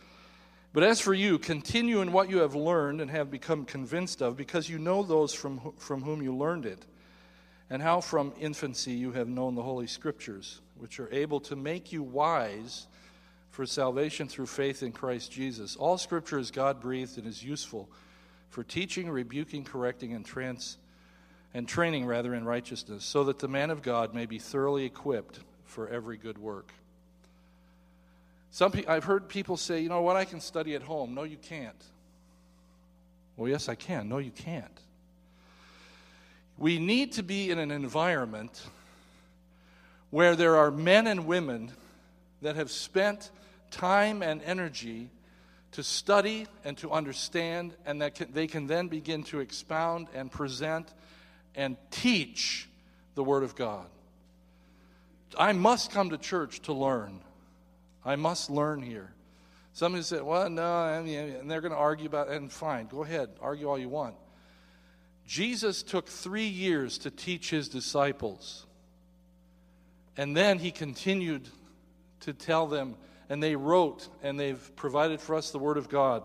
[0.72, 4.38] But as for you, continue in what you have learned and have become convinced of,
[4.38, 6.86] because you know those from, from whom you learned it,
[7.70, 11.92] and how from infancy you have known the Holy Scriptures, which are able to make
[11.92, 12.88] you wise
[13.52, 15.76] for salvation through faith in Christ Jesus.
[15.76, 17.90] All Scripture is God breathed and is useful
[18.50, 20.78] for teaching, rebuking, correcting, and trans
[21.54, 25.40] and training rather in righteousness, so that the man of God may be thoroughly equipped
[25.66, 26.72] for every good work.
[28.52, 31.14] Some pe- I've heard people say, you know what, I can study at home.
[31.14, 31.84] No, you can't.
[33.36, 34.08] Well, yes, I can.
[34.08, 34.80] No, you can't.
[36.58, 38.66] We need to be in an environment
[40.10, 41.72] where there are men and women
[42.42, 43.30] that have spent
[43.72, 45.10] time and energy
[45.72, 50.30] to study and to understand, and that can, they can then begin to expound and
[50.30, 50.94] present
[51.56, 52.70] and teach
[53.16, 53.88] the Word of God.
[55.38, 57.22] I must come to church to learn.
[58.04, 59.14] I must learn here.
[59.74, 63.30] Somebody said, well, no, and they're going to argue about it, and fine, go ahead,
[63.40, 64.16] argue all you want.
[65.26, 68.66] Jesus took three years to teach his disciples.
[70.18, 71.48] And then he continued
[72.22, 72.96] to tell them,
[73.32, 76.24] and they wrote, and they've provided for us the Word of God.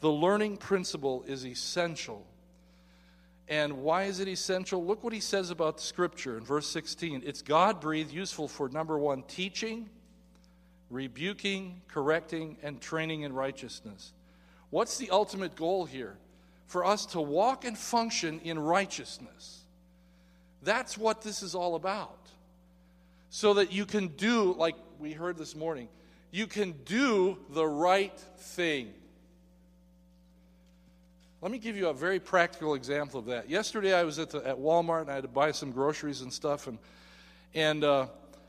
[0.00, 2.26] The learning principle is essential
[3.48, 4.84] and why is it essential?
[4.84, 7.22] Look what he says about the Scripture in verse 16.
[7.24, 9.88] It's God breathed, useful for number one, teaching,
[10.90, 14.12] rebuking, correcting, and training in righteousness.
[14.68, 16.18] What's the ultimate goal here?
[16.66, 19.62] For us to walk and function in righteousness.
[20.62, 22.18] That's what this is all about.
[23.30, 25.88] So that you can do, like we heard this morning,
[26.30, 28.92] you can do the right thing.
[31.40, 33.48] Let me give you a very practical example of that.
[33.48, 36.32] Yesterday, I was at, the, at Walmart and I had to buy some groceries and
[36.32, 36.78] stuff, and
[37.54, 38.06] and uh,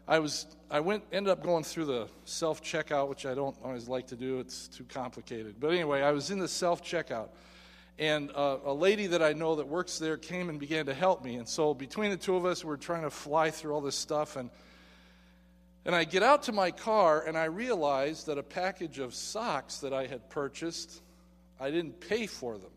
[0.07, 3.87] I was I went ended up going through the self checkout, which I don't always
[3.87, 4.39] like to do.
[4.39, 5.55] It's too complicated.
[5.59, 7.29] But anyway, I was in the self checkout,
[7.99, 11.23] and uh, a lady that I know that works there came and began to help
[11.23, 11.35] me.
[11.35, 13.95] And so between the two of us, we we're trying to fly through all this
[13.95, 14.49] stuff, and
[15.89, 19.77] and I get out to my car and I realize that a package of socks
[19.77, 21.01] that I had purchased,
[21.59, 22.69] I didn't pay for them.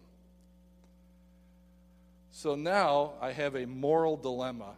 [2.31, 4.71] So now I have a moral dilemma.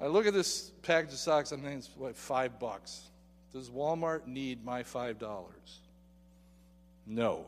[0.00, 3.02] I look at this package of socks, I'm thinking it's what, five bucks.
[3.52, 5.80] Does Walmart need my five dollars?
[7.04, 7.46] No.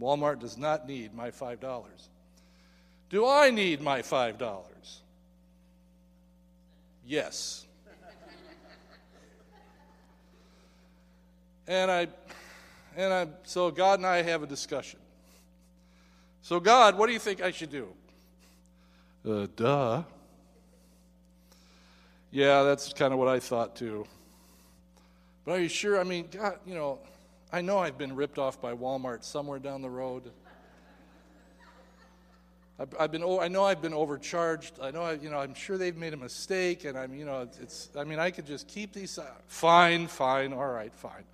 [0.00, 2.08] Walmart does not need my five dollars.
[3.10, 5.02] Do I need my five dollars?
[7.06, 7.64] Yes.
[11.68, 12.08] and I
[12.96, 14.98] and I so God and I have a discussion.
[16.42, 17.88] So, God, what do you think I should do?
[19.28, 20.02] Uh, duh.
[22.30, 24.06] Yeah, that's kind of what I thought too.
[25.44, 26.00] But are you sure?
[26.00, 26.98] I mean, God, you know,
[27.52, 30.30] I know I've been ripped off by Walmart somewhere down the road.
[32.78, 34.78] I've, I've been, I know I've been overcharged.
[34.82, 37.48] I know, I, you know, I'm sure they've made a mistake, and I'm, you know,
[37.60, 37.88] it's.
[37.96, 39.18] I mean, I could just keep these.
[39.18, 41.24] Uh, fine, fine, all right, fine.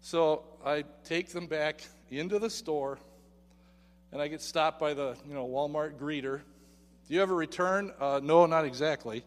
[0.00, 2.98] So I take them back into the store
[4.12, 6.40] and I get stopped by the you know Walmart greeter.
[7.08, 7.92] Do you ever return?
[8.00, 9.24] Uh, no, not exactly.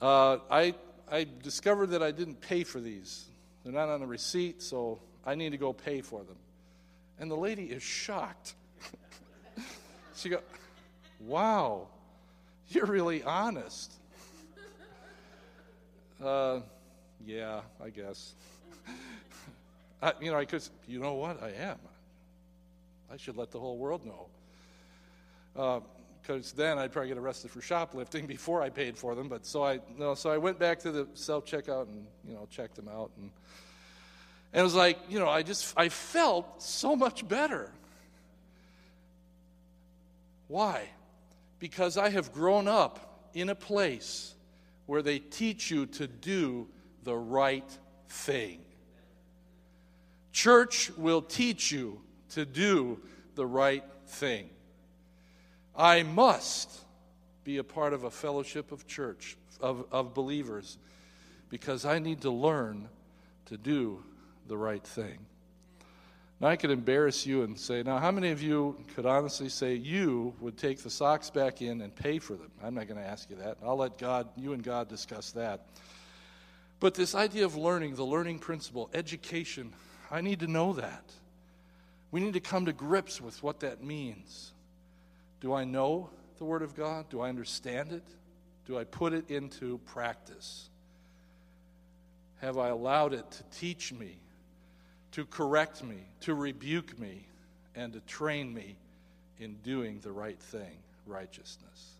[0.00, 0.74] Uh, I,
[1.10, 3.26] I discovered that I didn't pay for these.
[3.62, 6.36] They're not on the receipt, so I need to go pay for them.
[7.18, 8.54] And the lady is shocked.
[10.16, 10.40] she goes,
[11.20, 11.88] Wow,
[12.68, 13.92] you're really honest.
[16.22, 16.60] Uh,
[17.26, 18.34] yeah, I guess.
[20.02, 21.42] I, you know, because you know what?
[21.42, 21.78] I am.
[23.12, 24.26] I should let the whole world know.
[26.20, 29.28] Because uh, then I'd probably get arrested for shoplifting before I paid for them.
[29.28, 32.46] But so I, no, so I went back to the self checkout and you know
[32.50, 33.30] checked them out, and,
[34.54, 37.70] and it was like you know I just I felt so much better.
[40.46, 40.88] Why?
[41.58, 44.34] Because I have grown up in a place
[44.86, 46.68] where they teach you to do
[47.02, 47.68] the right
[48.08, 48.60] thing.
[50.32, 53.00] Church will teach you to do
[53.34, 54.50] the right thing.
[55.74, 56.70] I must
[57.42, 60.78] be a part of a fellowship of church, of, of believers,
[61.48, 62.88] because I need to learn
[63.46, 64.04] to do
[64.46, 65.18] the right thing.
[66.40, 69.74] Now, I could embarrass you and say, now, how many of you could honestly say
[69.74, 72.50] you would take the socks back in and pay for them?
[72.62, 73.58] I'm not going to ask you that.
[73.64, 75.66] I'll let God, you and God discuss that.
[76.80, 79.72] But this idea of learning, the learning principle, education,
[80.10, 81.04] I need to know that.
[82.10, 84.52] We need to come to grips with what that means.
[85.40, 87.08] Do I know the Word of God?
[87.08, 88.04] Do I understand it?
[88.66, 90.68] Do I put it into practice?
[92.40, 94.18] Have I allowed it to teach me,
[95.14, 97.24] to correct me, to rebuke me,
[97.76, 98.76] and to train me
[99.38, 101.94] in doing the right thing, righteousness?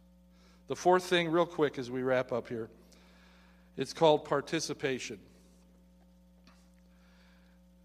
[0.66, 2.68] The fourth thing, real quick as we wrap up here,
[3.76, 5.18] it's called participation.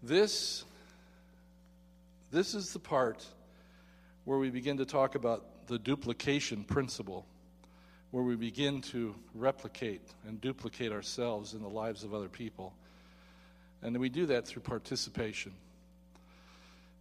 [0.02, 0.64] This
[2.32, 3.26] this is the part
[4.24, 7.26] where we begin to talk about the duplication principle,
[8.12, 12.72] where we begin to replicate and duplicate ourselves in the lives of other people.
[13.82, 15.52] And we do that through participation.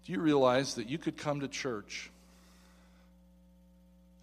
[0.05, 2.09] Do you realize that you could come to church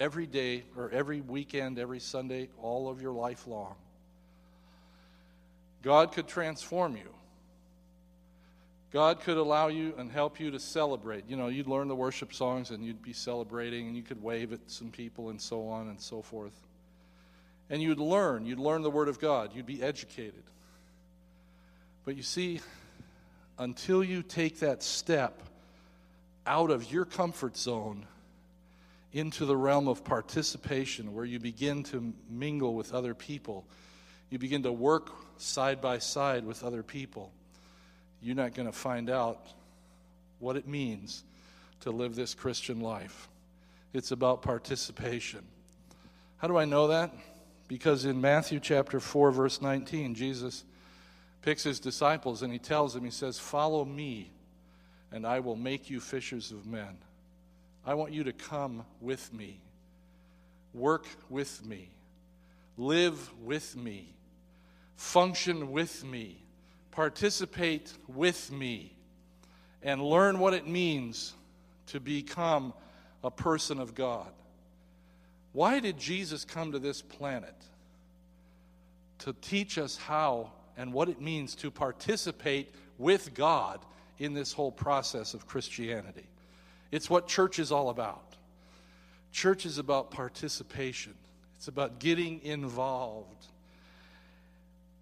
[0.01, 3.75] every day or every weekend, every Sunday, all of your life long?
[5.83, 7.15] God could transform you.
[8.93, 11.25] God could allow you and help you to celebrate.
[11.29, 14.53] You know, you'd learn the worship songs and you'd be celebrating and you could wave
[14.53, 16.59] at some people and so on and so forth.
[17.69, 20.45] And you'd learn, you'd learn the Word of God, you'd be educated.
[22.07, 22.61] But you see,
[23.59, 25.43] until you take that step
[26.47, 28.07] out of your comfort zone
[29.13, 33.67] into the realm of participation, where you begin to mingle with other people,
[34.31, 37.31] you begin to work side by side with other people
[38.23, 39.47] you're not going to find out
[40.39, 41.23] what it means
[41.81, 43.29] to live this Christian life.
[43.93, 45.41] It's about participation.
[46.39, 47.13] How do I know that?
[47.69, 50.65] Because in Matthew chapter 4, verse 19, Jesus
[51.47, 54.31] picks his disciples and he tells them, He says, Follow me,
[55.11, 56.99] and I will make you fishers of men.
[57.87, 59.61] I want you to come with me,
[60.75, 61.89] work with me,
[62.77, 64.13] live with me,
[64.97, 66.43] function with me
[66.97, 68.91] participate with me
[69.83, 71.35] and learn what it means
[71.89, 72.73] to become
[73.23, 74.33] a person of God.
[75.53, 77.55] Why did Jesus come to this planet?
[79.21, 83.81] To teach us how and what it means to participate with God
[84.19, 86.27] in this whole process of Christianity.
[86.91, 88.37] It's what church is all about.
[89.33, 91.15] Church is about participation,
[91.57, 93.47] it's about getting involved.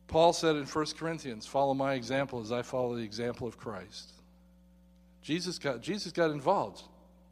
[0.07, 4.13] Paul said in 1 Corinthians, Follow my example as I follow the example of Christ.
[5.23, 6.83] Jesus got, Jesus got involved,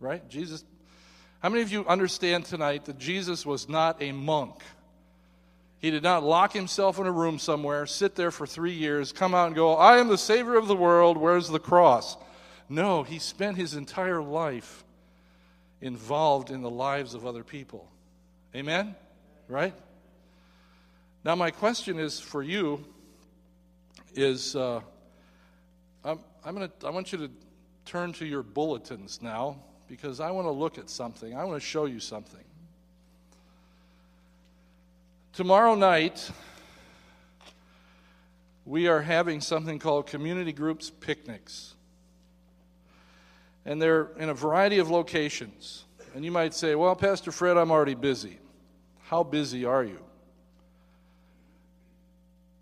[0.00, 0.26] right?
[0.28, 0.64] Jesus.
[1.40, 4.62] How many of you understand tonight that Jesus was not a monk?
[5.82, 9.34] He did not lock himself in a room somewhere, sit there for three years, come
[9.34, 12.16] out and go, I am the Savior of the world, where's the cross?
[12.68, 14.84] No, he spent his entire life
[15.80, 17.90] involved in the lives of other people.
[18.54, 18.94] Amen?
[19.48, 19.74] Right?
[21.24, 22.84] Now, my question is for you
[24.14, 24.82] is uh,
[26.04, 27.30] I'm, I'm gonna, I want you to
[27.86, 29.56] turn to your bulletins now
[29.88, 31.36] because I want to look at something.
[31.36, 32.44] I want to show you something.
[35.32, 36.30] Tomorrow night,
[38.66, 41.72] we are having something called community groups picnics.
[43.64, 45.84] And they're in a variety of locations.
[46.14, 48.40] And you might say, well, Pastor Fred, I'm already busy.
[49.04, 50.00] How busy are you?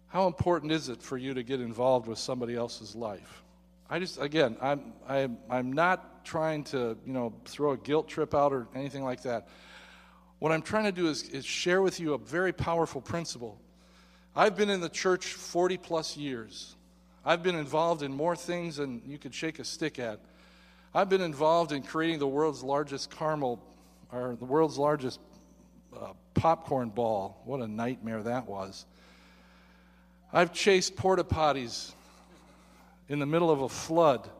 [0.06, 3.42] How important is it for you to get involved with somebody else's life?
[3.88, 8.32] I just, again, I'm, I'm, I'm not trying to, you know, throw a guilt trip
[8.32, 9.48] out or anything like that.
[10.40, 13.60] What I'm trying to do is, is share with you a very powerful principle
[14.34, 16.76] I've been in the church 40 plus years.
[17.24, 20.20] I've been involved in more things than you could shake a stick at.
[20.94, 23.60] I've been involved in creating the world's largest caramel,
[24.12, 25.18] or the world's largest
[25.94, 27.42] uh, popcorn ball.
[27.44, 28.86] What a nightmare that was.
[30.32, 31.92] I've chased porta potties
[33.08, 34.30] in the middle of a flood.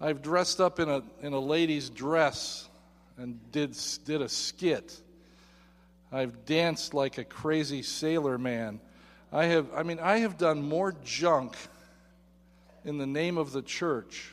[0.00, 2.68] I've dressed up in a, in a lady's dress
[3.16, 5.00] and did, did a skit.
[6.10, 8.80] I've danced like a crazy sailor man.
[9.32, 11.56] I have, I mean, I have done more junk
[12.84, 14.30] in the name of the church,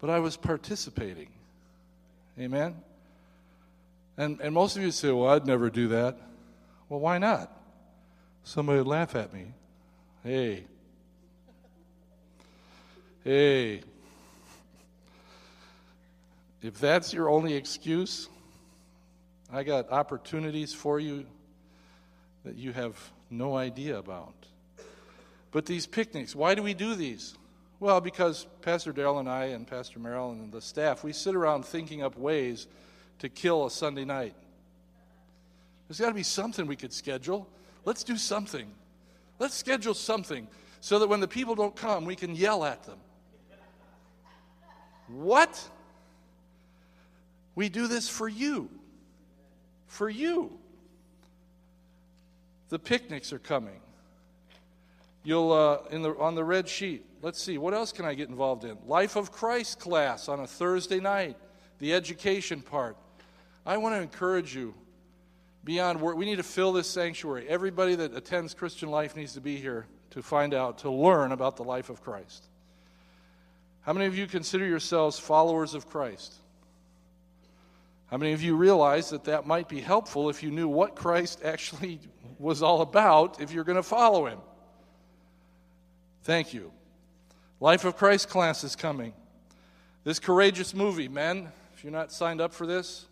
[0.00, 1.28] but I was participating.
[2.38, 2.74] Amen?
[4.16, 6.18] And, and most of you say, well, I'd never do that.
[6.88, 7.50] Well, why not?
[8.44, 9.46] Somebody would laugh at me.
[10.22, 10.64] Hey.
[13.24, 13.82] Hey.
[16.62, 18.28] If that's your only excuse,
[19.52, 21.26] I got opportunities for you
[22.44, 22.96] that you have
[23.30, 24.34] no idea about.
[25.50, 27.34] But these picnics, why do we do these?
[27.80, 31.64] Well, because Pastor Darrell and I and Pastor Merrill and the staff, we sit around
[31.64, 32.68] thinking up ways
[33.18, 34.34] to kill a Sunday night.
[35.88, 37.48] There's got to be something we could schedule.
[37.84, 38.70] Let's do something.
[39.40, 40.46] Let's schedule something
[40.80, 42.98] so that when the people don't come, we can yell at them.
[45.08, 45.60] What?
[47.54, 48.70] We do this for you.
[49.86, 50.58] For you.
[52.70, 53.80] The picnics are coming.
[55.24, 57.04] You'll uh, in the on the red sheet.
[57.20, 58.76] Let's see what else can I get involved in.
[58.86, 61.36] Life of Christ class on a Thursday night.
[61.78, 62.96] The education part.
[63.64, 64.74] I want to encourage you.
[65.64, 67.46] Beyond we need to fill this sanctuary.
[67.48, 71.56] Everybody that attends Christian life needs to be here to find out, to learn about
[71.56, 72.44] the life of Christ.
[73.82, 76.34] How many of you consider yourselves followers of Christ?
[78.12, 81.40] How many of you realize that that might be helpful if you knew what Christ
[81.42, 81.98] actually
[82.38, 84.38] was all about if you're going to follow him?
[86.24, 86.72] Thank you.
[87.58, 89.14] Life of Christ class is coming.
[90.04, 93.06] This courageous movie, men, if you're not signed up for this,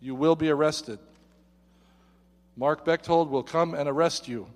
[0.00, 0.98] you will be arrested.
[2.56, 4.48] Mark Bechtold will come and arrest you,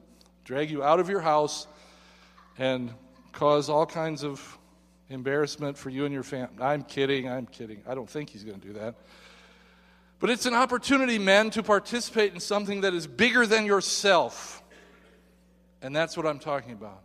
[0.44, 1.68] drag you out of your house,
[2.58, 2.92] and
[3.30, 4.58] cause all kinds of
[5.08, 6.56] embarrassment for you and your family.
[6.60, 7.80] I'm kidding, I'm kidding.
[7.86, 8.96] I don't think he's going to do that.
[10.24, 14.62] But it's an opportunity, men, to participate in something that is bigger than yourself.
[15.82, 17.02] And that's what I'm talking about.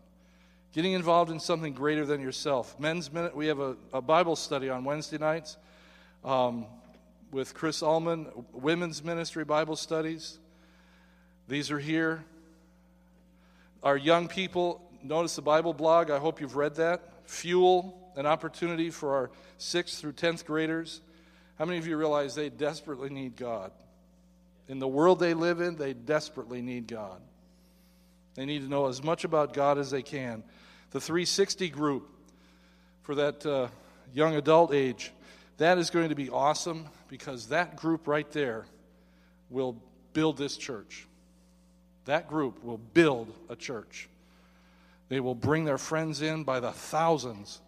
[0.71, 2.79] Getting involved in something greater than yourself.
[2.79, 5.57] Men's Minute, we have a, a Bible study on Wednesday nights
[6.23, 6.65] um,
[7.29, 10.39] with Chris Ullman, Women's Ministry Bible Studies.
[11.49, 12.23] These are here.
[13.83, 16.09] Our young people, notice the Bible blog.
[16.09, 17.01] I hope you've read that.
[17.25, 21.01] Fuel, an opportunity for our 6th through 10th graders.
[21.59, 23.71] How many of you realize they desperately need God?
[24.69, 27.21] In the world they live in, they desperately need God.
[28.35, 30.41] They need to know as much about God as they can.
[30.91, 32.09] The 360 group
[33.01, 33.67] for that uh,
[34.13, 35.11] young adult age,
[35.57, 38.65] that is going to be awesome because that group right there
[39.49, 39.75] will
[40.13, 41.07] build this church.
[42.05, 44.07] That group will build a church.
[45.09, 47.59] They will bring their friends in by the thousands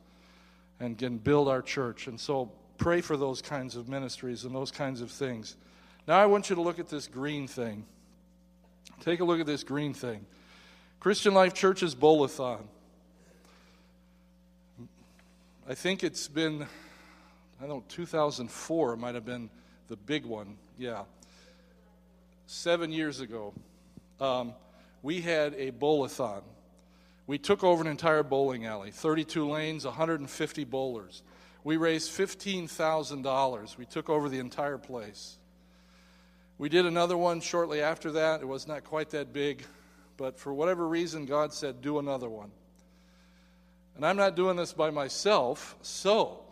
[0.79, 2.07] and can build our church.
[2.07, 2.51] And so
[2.81, 5.55] pray for those kinds of ministries and those kinds of things.
[6.07, 7.85] Now, I want you to look at this green thing.
[9.01, 10.25] Take a look at this green thing.
[10.99, 12.67] Christian Life Church's Bowl-a-thon.
[15.69, 16.63] I think it's been,
[17.59, 19.51] I don't know, 2004 might have been
[19.87, 20.57] the big one.
[20.79, 21.03] Yeah.
[22.47, 23.53] Seven years ago,
[24.19, 24.55] um,
[25.03, 26.41] we had a bowl-a-thon.
[27.27, 31.21] We took over an entire bowling alley, 32 lanes, 150 bowlers.
[31.63, 33.77] We raised $15,000.
[33.77, 35.37] We took over the entire place.
[36.57, 38.41] We did another one shortly after that.
[38.41, 39.63] It was not quite that big,
[40.17, 42.51] but for whatever reason, God said, do another one.
[43.95, 46.43] And I'm not doing this by myself, so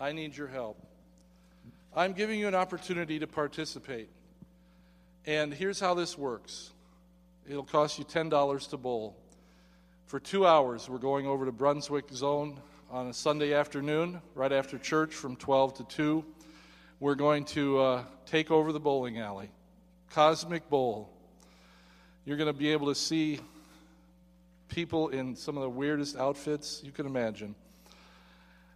[0.00, 0.78] I need your help.
[1.94, 4.08] I'm giving you an opportunity to participate.
[5.26, 6.70] And here's how this works
[7.48, 9.16] it'll cost you $10 to bowl.
[10.06, 12.60] For two hours, we're going over to Brunswick Zone
[12.92, 16.24] on a Sunday afternoon, right after church from 12 to 2.
[17.00, 19.50] We're going to uh, take over the bowling alley,
[20.10, 21.08] Cosmic Bowl.
[22.26, 23.40] You're going to be able to see
[24.68, 27.54] people in some of the weirdest outfits you can imagine.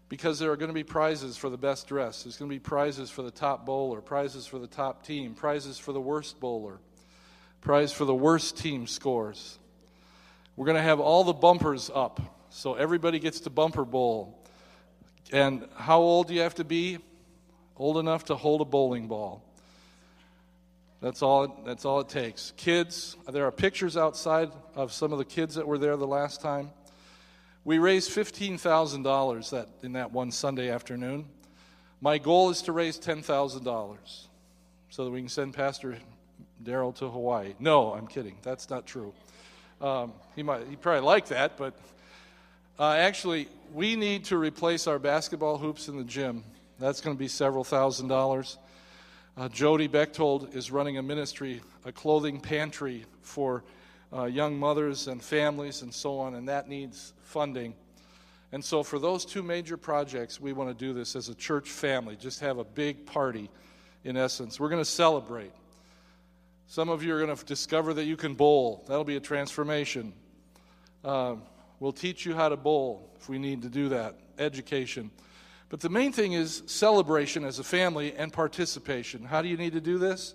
[0.08, 2.22] Because there are going to be prizes for the best dress.
[2.22, 5.78] There's going to be prizes for the top bowler, prizes for the top team, prizes
[5.78, 6.78] for the worst bowler,
[7.60, 9.58] prize for the worst team scores.
[10.56, 14.42] We're going to have all the bumpers up so everybody gets to bumper bowl.
[15.30, 16.98] And how old do you have to be?
[17.76, 19.44] Old enough to hold a bowling ball.
[21.02, 22.54] That's all, that's all it takes.
[22.56, 26.40] Kids, there are pictures outside of some of the kids that were there the last
[26.40, 26.70] time.
[27.66, 31.26] We raised $15,000 that, in that one Sunday afternoon.
[32.00, 33.98] My goal is to raise $10,000
[34.88, 35.98] so that we can send Pastor
[36.64, 37.52] Daryl to Hawaii.
[37.58, 38.38] No, I'm kidding.
[38.42, 39.12] That's not true.
[39.78, 41.78] Um, he might he probably like that, but
[42.78, 46.44] uh, actually, we need to replace our basketball hoops in the gym.
[46.78, 48.58] That's going to be several thousand dollars.
[49.36, 53.64] Uh, Jody Bechtold is running a ministry, a clothing pantry for
[54.12, 57.74] uh, young mothers and families and so on, and that needs funding.
[58.52, 61.70] And so, for those two major projects, we want to do this as a church
[61.70, 63.50] family, just have a big party
[64.04, 64.60] in essence.
[64.60, 65.52] We're going to celebrate.
[66.68, 68.84] Some of you are going to discover that you can bowl.
[68.86, 70.12] That'll be a transformation.
[71.04, 71.36] Uh,
[71.80, 74.16] we'll teach you how to bowl if we need to do that.
[74.38, 75.10] Education.
[75.68, 79.24] But the main thing is celebration as a family and participation.
[79.24, 80.34] How do you need to do this?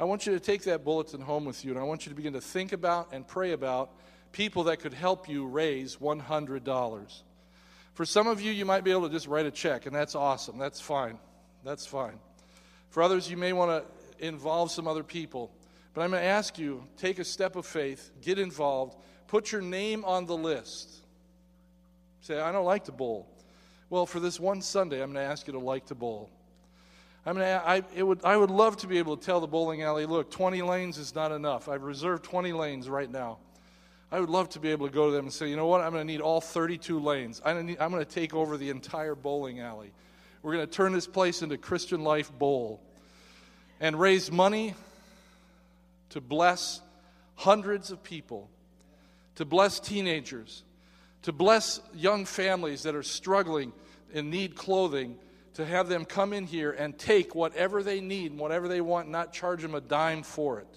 [0.00, 2.16] I want you to take that bulletin home with you, and I want you to
[2.16, 3.90] begin to think about and pray about
[4.32, 7.22] people that could help you raise $100.
[7.94, 10.16] For some of you, you might be able to just write a check, and that's
[10.16, 10.58] awesome.
[10.58, 11.18] That's fine.
[11.62, 12.18] That's fine.
[12.90, 15.52] For others, you may want to involve some other people.
[15.94, 18.96] But I'm going to ask you take a step of faith, get involved,
[19.34, 20.88] put your name on the list.
[22.20, 23.26] Say, I don't like to bowl.
[23.90, 26.30] Well, for this one Sunday, I'm going to ask you to like to bowl.
[27.26, 29.48] I'm going to, I, it would, I would love to be able to tell the
[29.48, 31.68] bowling alley, look, 20 lanes is not enough.
[31.68, 33.38] I've reserved 20 lanes right now.
[34.12, 35.80] I would love to be able to go to them and say, you know what,
[35.80, 37.42] I'm going to need all 32 lanes.
[37.44, 39.90] I'm going to take over the entire bowling alley.
[40.44, 42.80] We're going to turn this place into Christian Life Bowl
[43.80, 44.74] and raise money
[46.10, 46.80] to bless
[47.34, 48.48] hundreds of people,
[49.36, 50.62] to bless teenagers,
[51.22, 53.72] to bless young families that are struggling
[54.12, 55.16] and need clothing,
[55.54, 59.08] to have them come in here and take whatever they need and whatever they want,
[59.08, 60.76] not charge them a dime for it.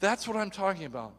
[0.00, 1.14] That's what I'm talking about.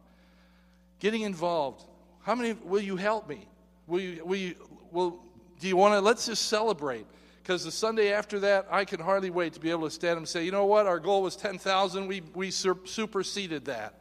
[0.99, 1.84] Getting involved.
[2.21, 3.47] How many will you help me?
[3.86, 4.55] Will you, will you,
[4.91, 5.19] will,
[5.59, 7.05] do you want to, let's just celebrate
[7.47, 10.28] because the Sunday after that, I can hardly wait to be able to stand and
[10.28, 13.93] say, you know what, our goal was 10,000, we, we superseded that.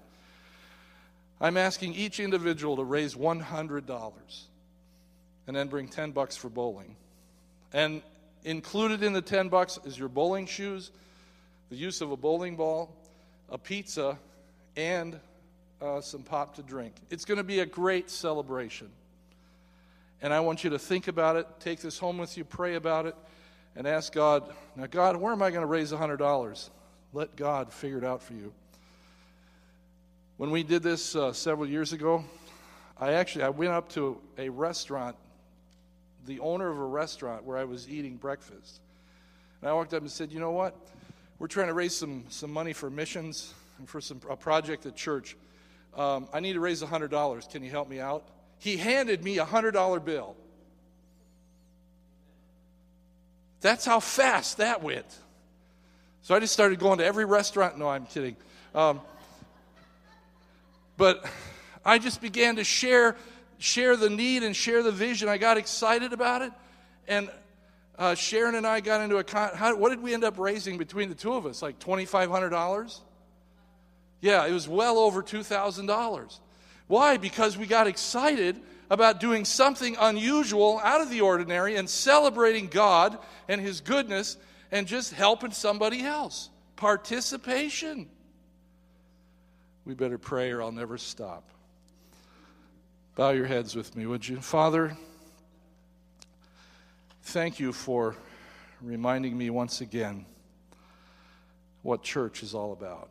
[1.41, 4.43] I'm asking each individual to raise $100
[5.47, 6.97] and then bring 10 bucks for bowling.
[7.73, 8.03] And
[8.45, 10.91] included in the 10 bucks is your bowling shoes,
[11.69, 12.95] the use of a bowling ball,
[13.51, 14.19] a pizza,
[14.77, 15.19] and
[15.83, 16.95] uh, some pop to drink.
[17.11, 18.89] It's going to be a great celebration.
[20.23, 23.07] And I want you to think about it, take this home with you, pray about
[23.07, 23.15] it
[23.77, 26.71] and ask God, now, God, where am I going to raise $100?
[27.13, 28.53] Let God figure it out for you.
[30.37, 32.23] When we did this uh, several years ago,
[33.01, 35.17] I actually I went up to a restaurant,
[36.27, 38.81] the owner of a restaurant where I was eating breakfast.
[39.63, 40.77] And I walked up and said, "You know what?
[41.39, 44.95] We're trying to raise some some money for missions and for some a project at
[44.95, 45.39] church.
[45.97, 47.49] Um, I need to raise hundred dollars.
[47.51, 48.23] Can you help me out?"
[48.59, 50.37] He handed me a hundred dollar bill.
[53.63, 55.07] That's how fast that went.
[56.21, 57.79] So I just started going to every restaurant.
[57.79, 58.37] No, I'm kidding.
[58.75, 59.01] Um,
[60.97, 61.25] but
[61.85, 63.17] I just began to share
[63.59, 65.29] share the need and share the vision.
[65.29, 66.53] I got excited about it,
[67.09, 67.31] and
[67.99, 70.77] uh, Sharon and I got into a con- how, what did we end up raising
[70.79, 71.63] between the two of us?
[71.63, 73.01] Like twenty five hundred dollars.
[74.21, 76.41] Yeah, it was well over two thousand dollars.
[76.87, 77.17] Why?
[77.17, 83.19] Because we got excited about doing something unusual out of the ordinary and celebrating God
[83.49, 84.37] and His goodness
[84.71, 86.51] and just helping somebody else.
[86.77, 88.09] Participation.
[89.87, 91.49] We better pray or I'll never stop.
[93.15, 94.41] Bow your heads with me, would you?
[94.41, 94.97] Father,
[97.23, 98.17] thank you for
[98.83, 100.27] reminding me once again
[101.83, 103.11] what church is all about.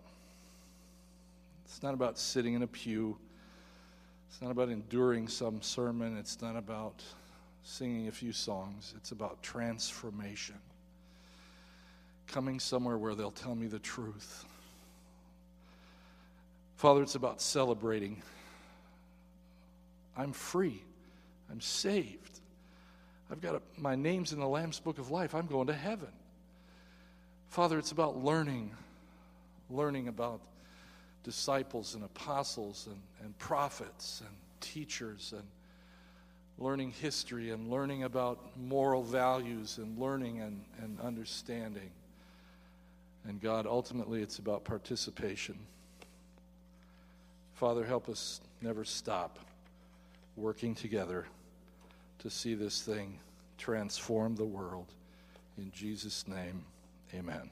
[1.64, 3.18] It's not about sitting in a pew.
[4.30, 6.18] It's not about enduring some sermon.
[6.18, 7.02] It's not about
[7.64, 8.94] singing a few songs.
[8.98, 10.60] It's about transformation.
[12.28, 14.44] Coming somewhere where they'll tell me the truth.
[16.76, 18.22] Father, it's about celebrating.
[20.18, 20.82] I'm free.
[21.50, 22.40] I'm saved.
[23.32, 25.34] I've got a, my name's in the Lamb's Book of Life.
[25.34, 26.10] I'm going to heaven.
[27.50, 28.72] Father, it's about learning,
[29.70, 30.42] learning about
[31.24, 35.44] disciples and apostles and, and prophets and teachers and
[36.58, 41.90] learning history and learning about moral values and learning and, and understanding.
[43.28, 45.58] And God, ultimately, it's about participation.
[47.56, 49.40] Father, help us never stop
[50.36, 51.26] working together
[52.20, 53.18] to see this thing
[53.58, 54.88] transform the world.
[55.58, 56.66] In Jesus' name,
[57.14, 57.50] amen.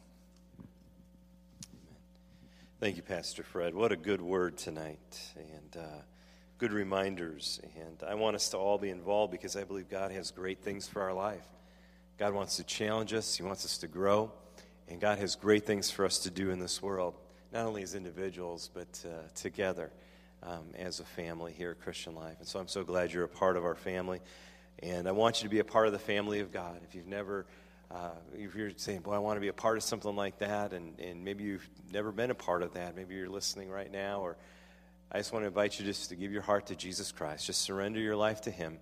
[2.82, 3.74] Thank you, Pastor Fred.
[3.74, 6.02] What a good word tonight, and uh,
[6.58, 7.62] good reminders.
[7.78, 10.86] And I want us to all be involved because I believe God has great things
[10.86, 11.48] for our life.
[12.20, 14.34] God wants to challenge us, He wants us to grow,
[14.90, 17.16] and God has great things for us to do in this world,
[17.54, 19.92] not only as individuals, but uh, together
[20.42, 22.38] um, as a family here at Christian Life.
[22.40, 24.20] And so I'm so glad you're a part of our family.
[24.80, 26.82] And I want you to be a part of the family of God.
[26.84, 27.46] If you've never
[27.92, 30.74] uh, if you're saying, boy, I want to be a part of something like that,
[30.74, 34.22] and, and maybe you've never been a part of that, maybe you're listening right now,
[34.22, 34.36] or
[35.12, 37.46] I just want to invite you just to give your heart to Jesus Christ.
[37.46, 38.80] Just surrender your life to Him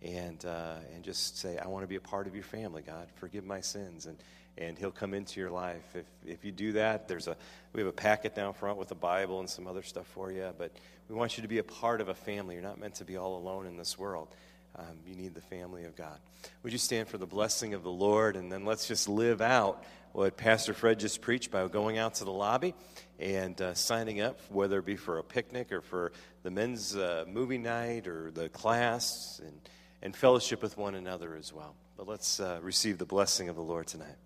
[0.00, 3.08] and, uh, and just say, I want to be a part of your family, God.
[3.16, 4.06] Forgive my sins.
[4.06, 4.16] And,
[4.58, 5.84] and He'll come into your life.
[5.94, 7.36] If, if you do that, there's a,
[7.72, 10.52] we have a packet down front with a Bible and some other stuff for you,
[10.58, 10.72] but
[11.08, 12.54] we want you to be a part of a family.
[12.54, 14.28] You're not meant to be all alone in this world.
[14.74, 16.18] Um, you need the family of God.
[16.62, 18.36] Would you stand for the blessing of the Lord?
[18.36, 22.24] And then let's just live out what Pastor Fred just preached by going out to
[22.24, 22.74] the lobby
[23.18, 27.24] and uh, signing up, whether it be for a picnic or for the men's uh,
[27.28, 29.60] movie night or the class, and,
[30.02, 31.74] and fellowship with one another as well.
[31.96, 34.16] But let's uh, receive the blessing of the Lord tonight.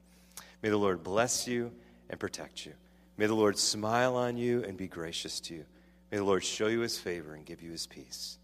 [0.62, 1.72] May the Lord bless you
[2.10, 2.72] and protect you.
[3.16, 5.64] May the Lord smile on you and be gracious to you.
[6.10, 8.38] May the Lord show you his favor and give you his peace.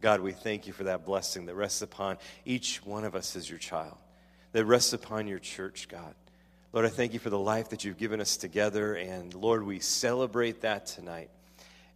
[0.00, 3.48] God, we thank you for that blessing that rests upon each one of us as
[3.48, 3.96] your child,
[4.52, 6.14] that rests upon your church, God.
[6.72, 8.94] Lord, I thank you for the life that you've given us together.
[8.94, 11.30] And Lord, we celebrate that tonight.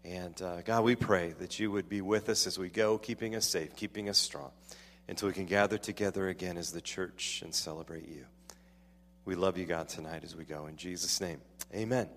[0.05, 3.35] And uh, God, we pray that you would be with us as we go, keeping
[3.35, 4.53] us safe, keeping us strong,
[5.09, 8.25] until we can gather together again as the church and celebrate you.
[9.29, 10.69] We love you, God, tonight as we go.
[10.69, 11.43] In Jesus' name,
[11.75, 12.09] amen.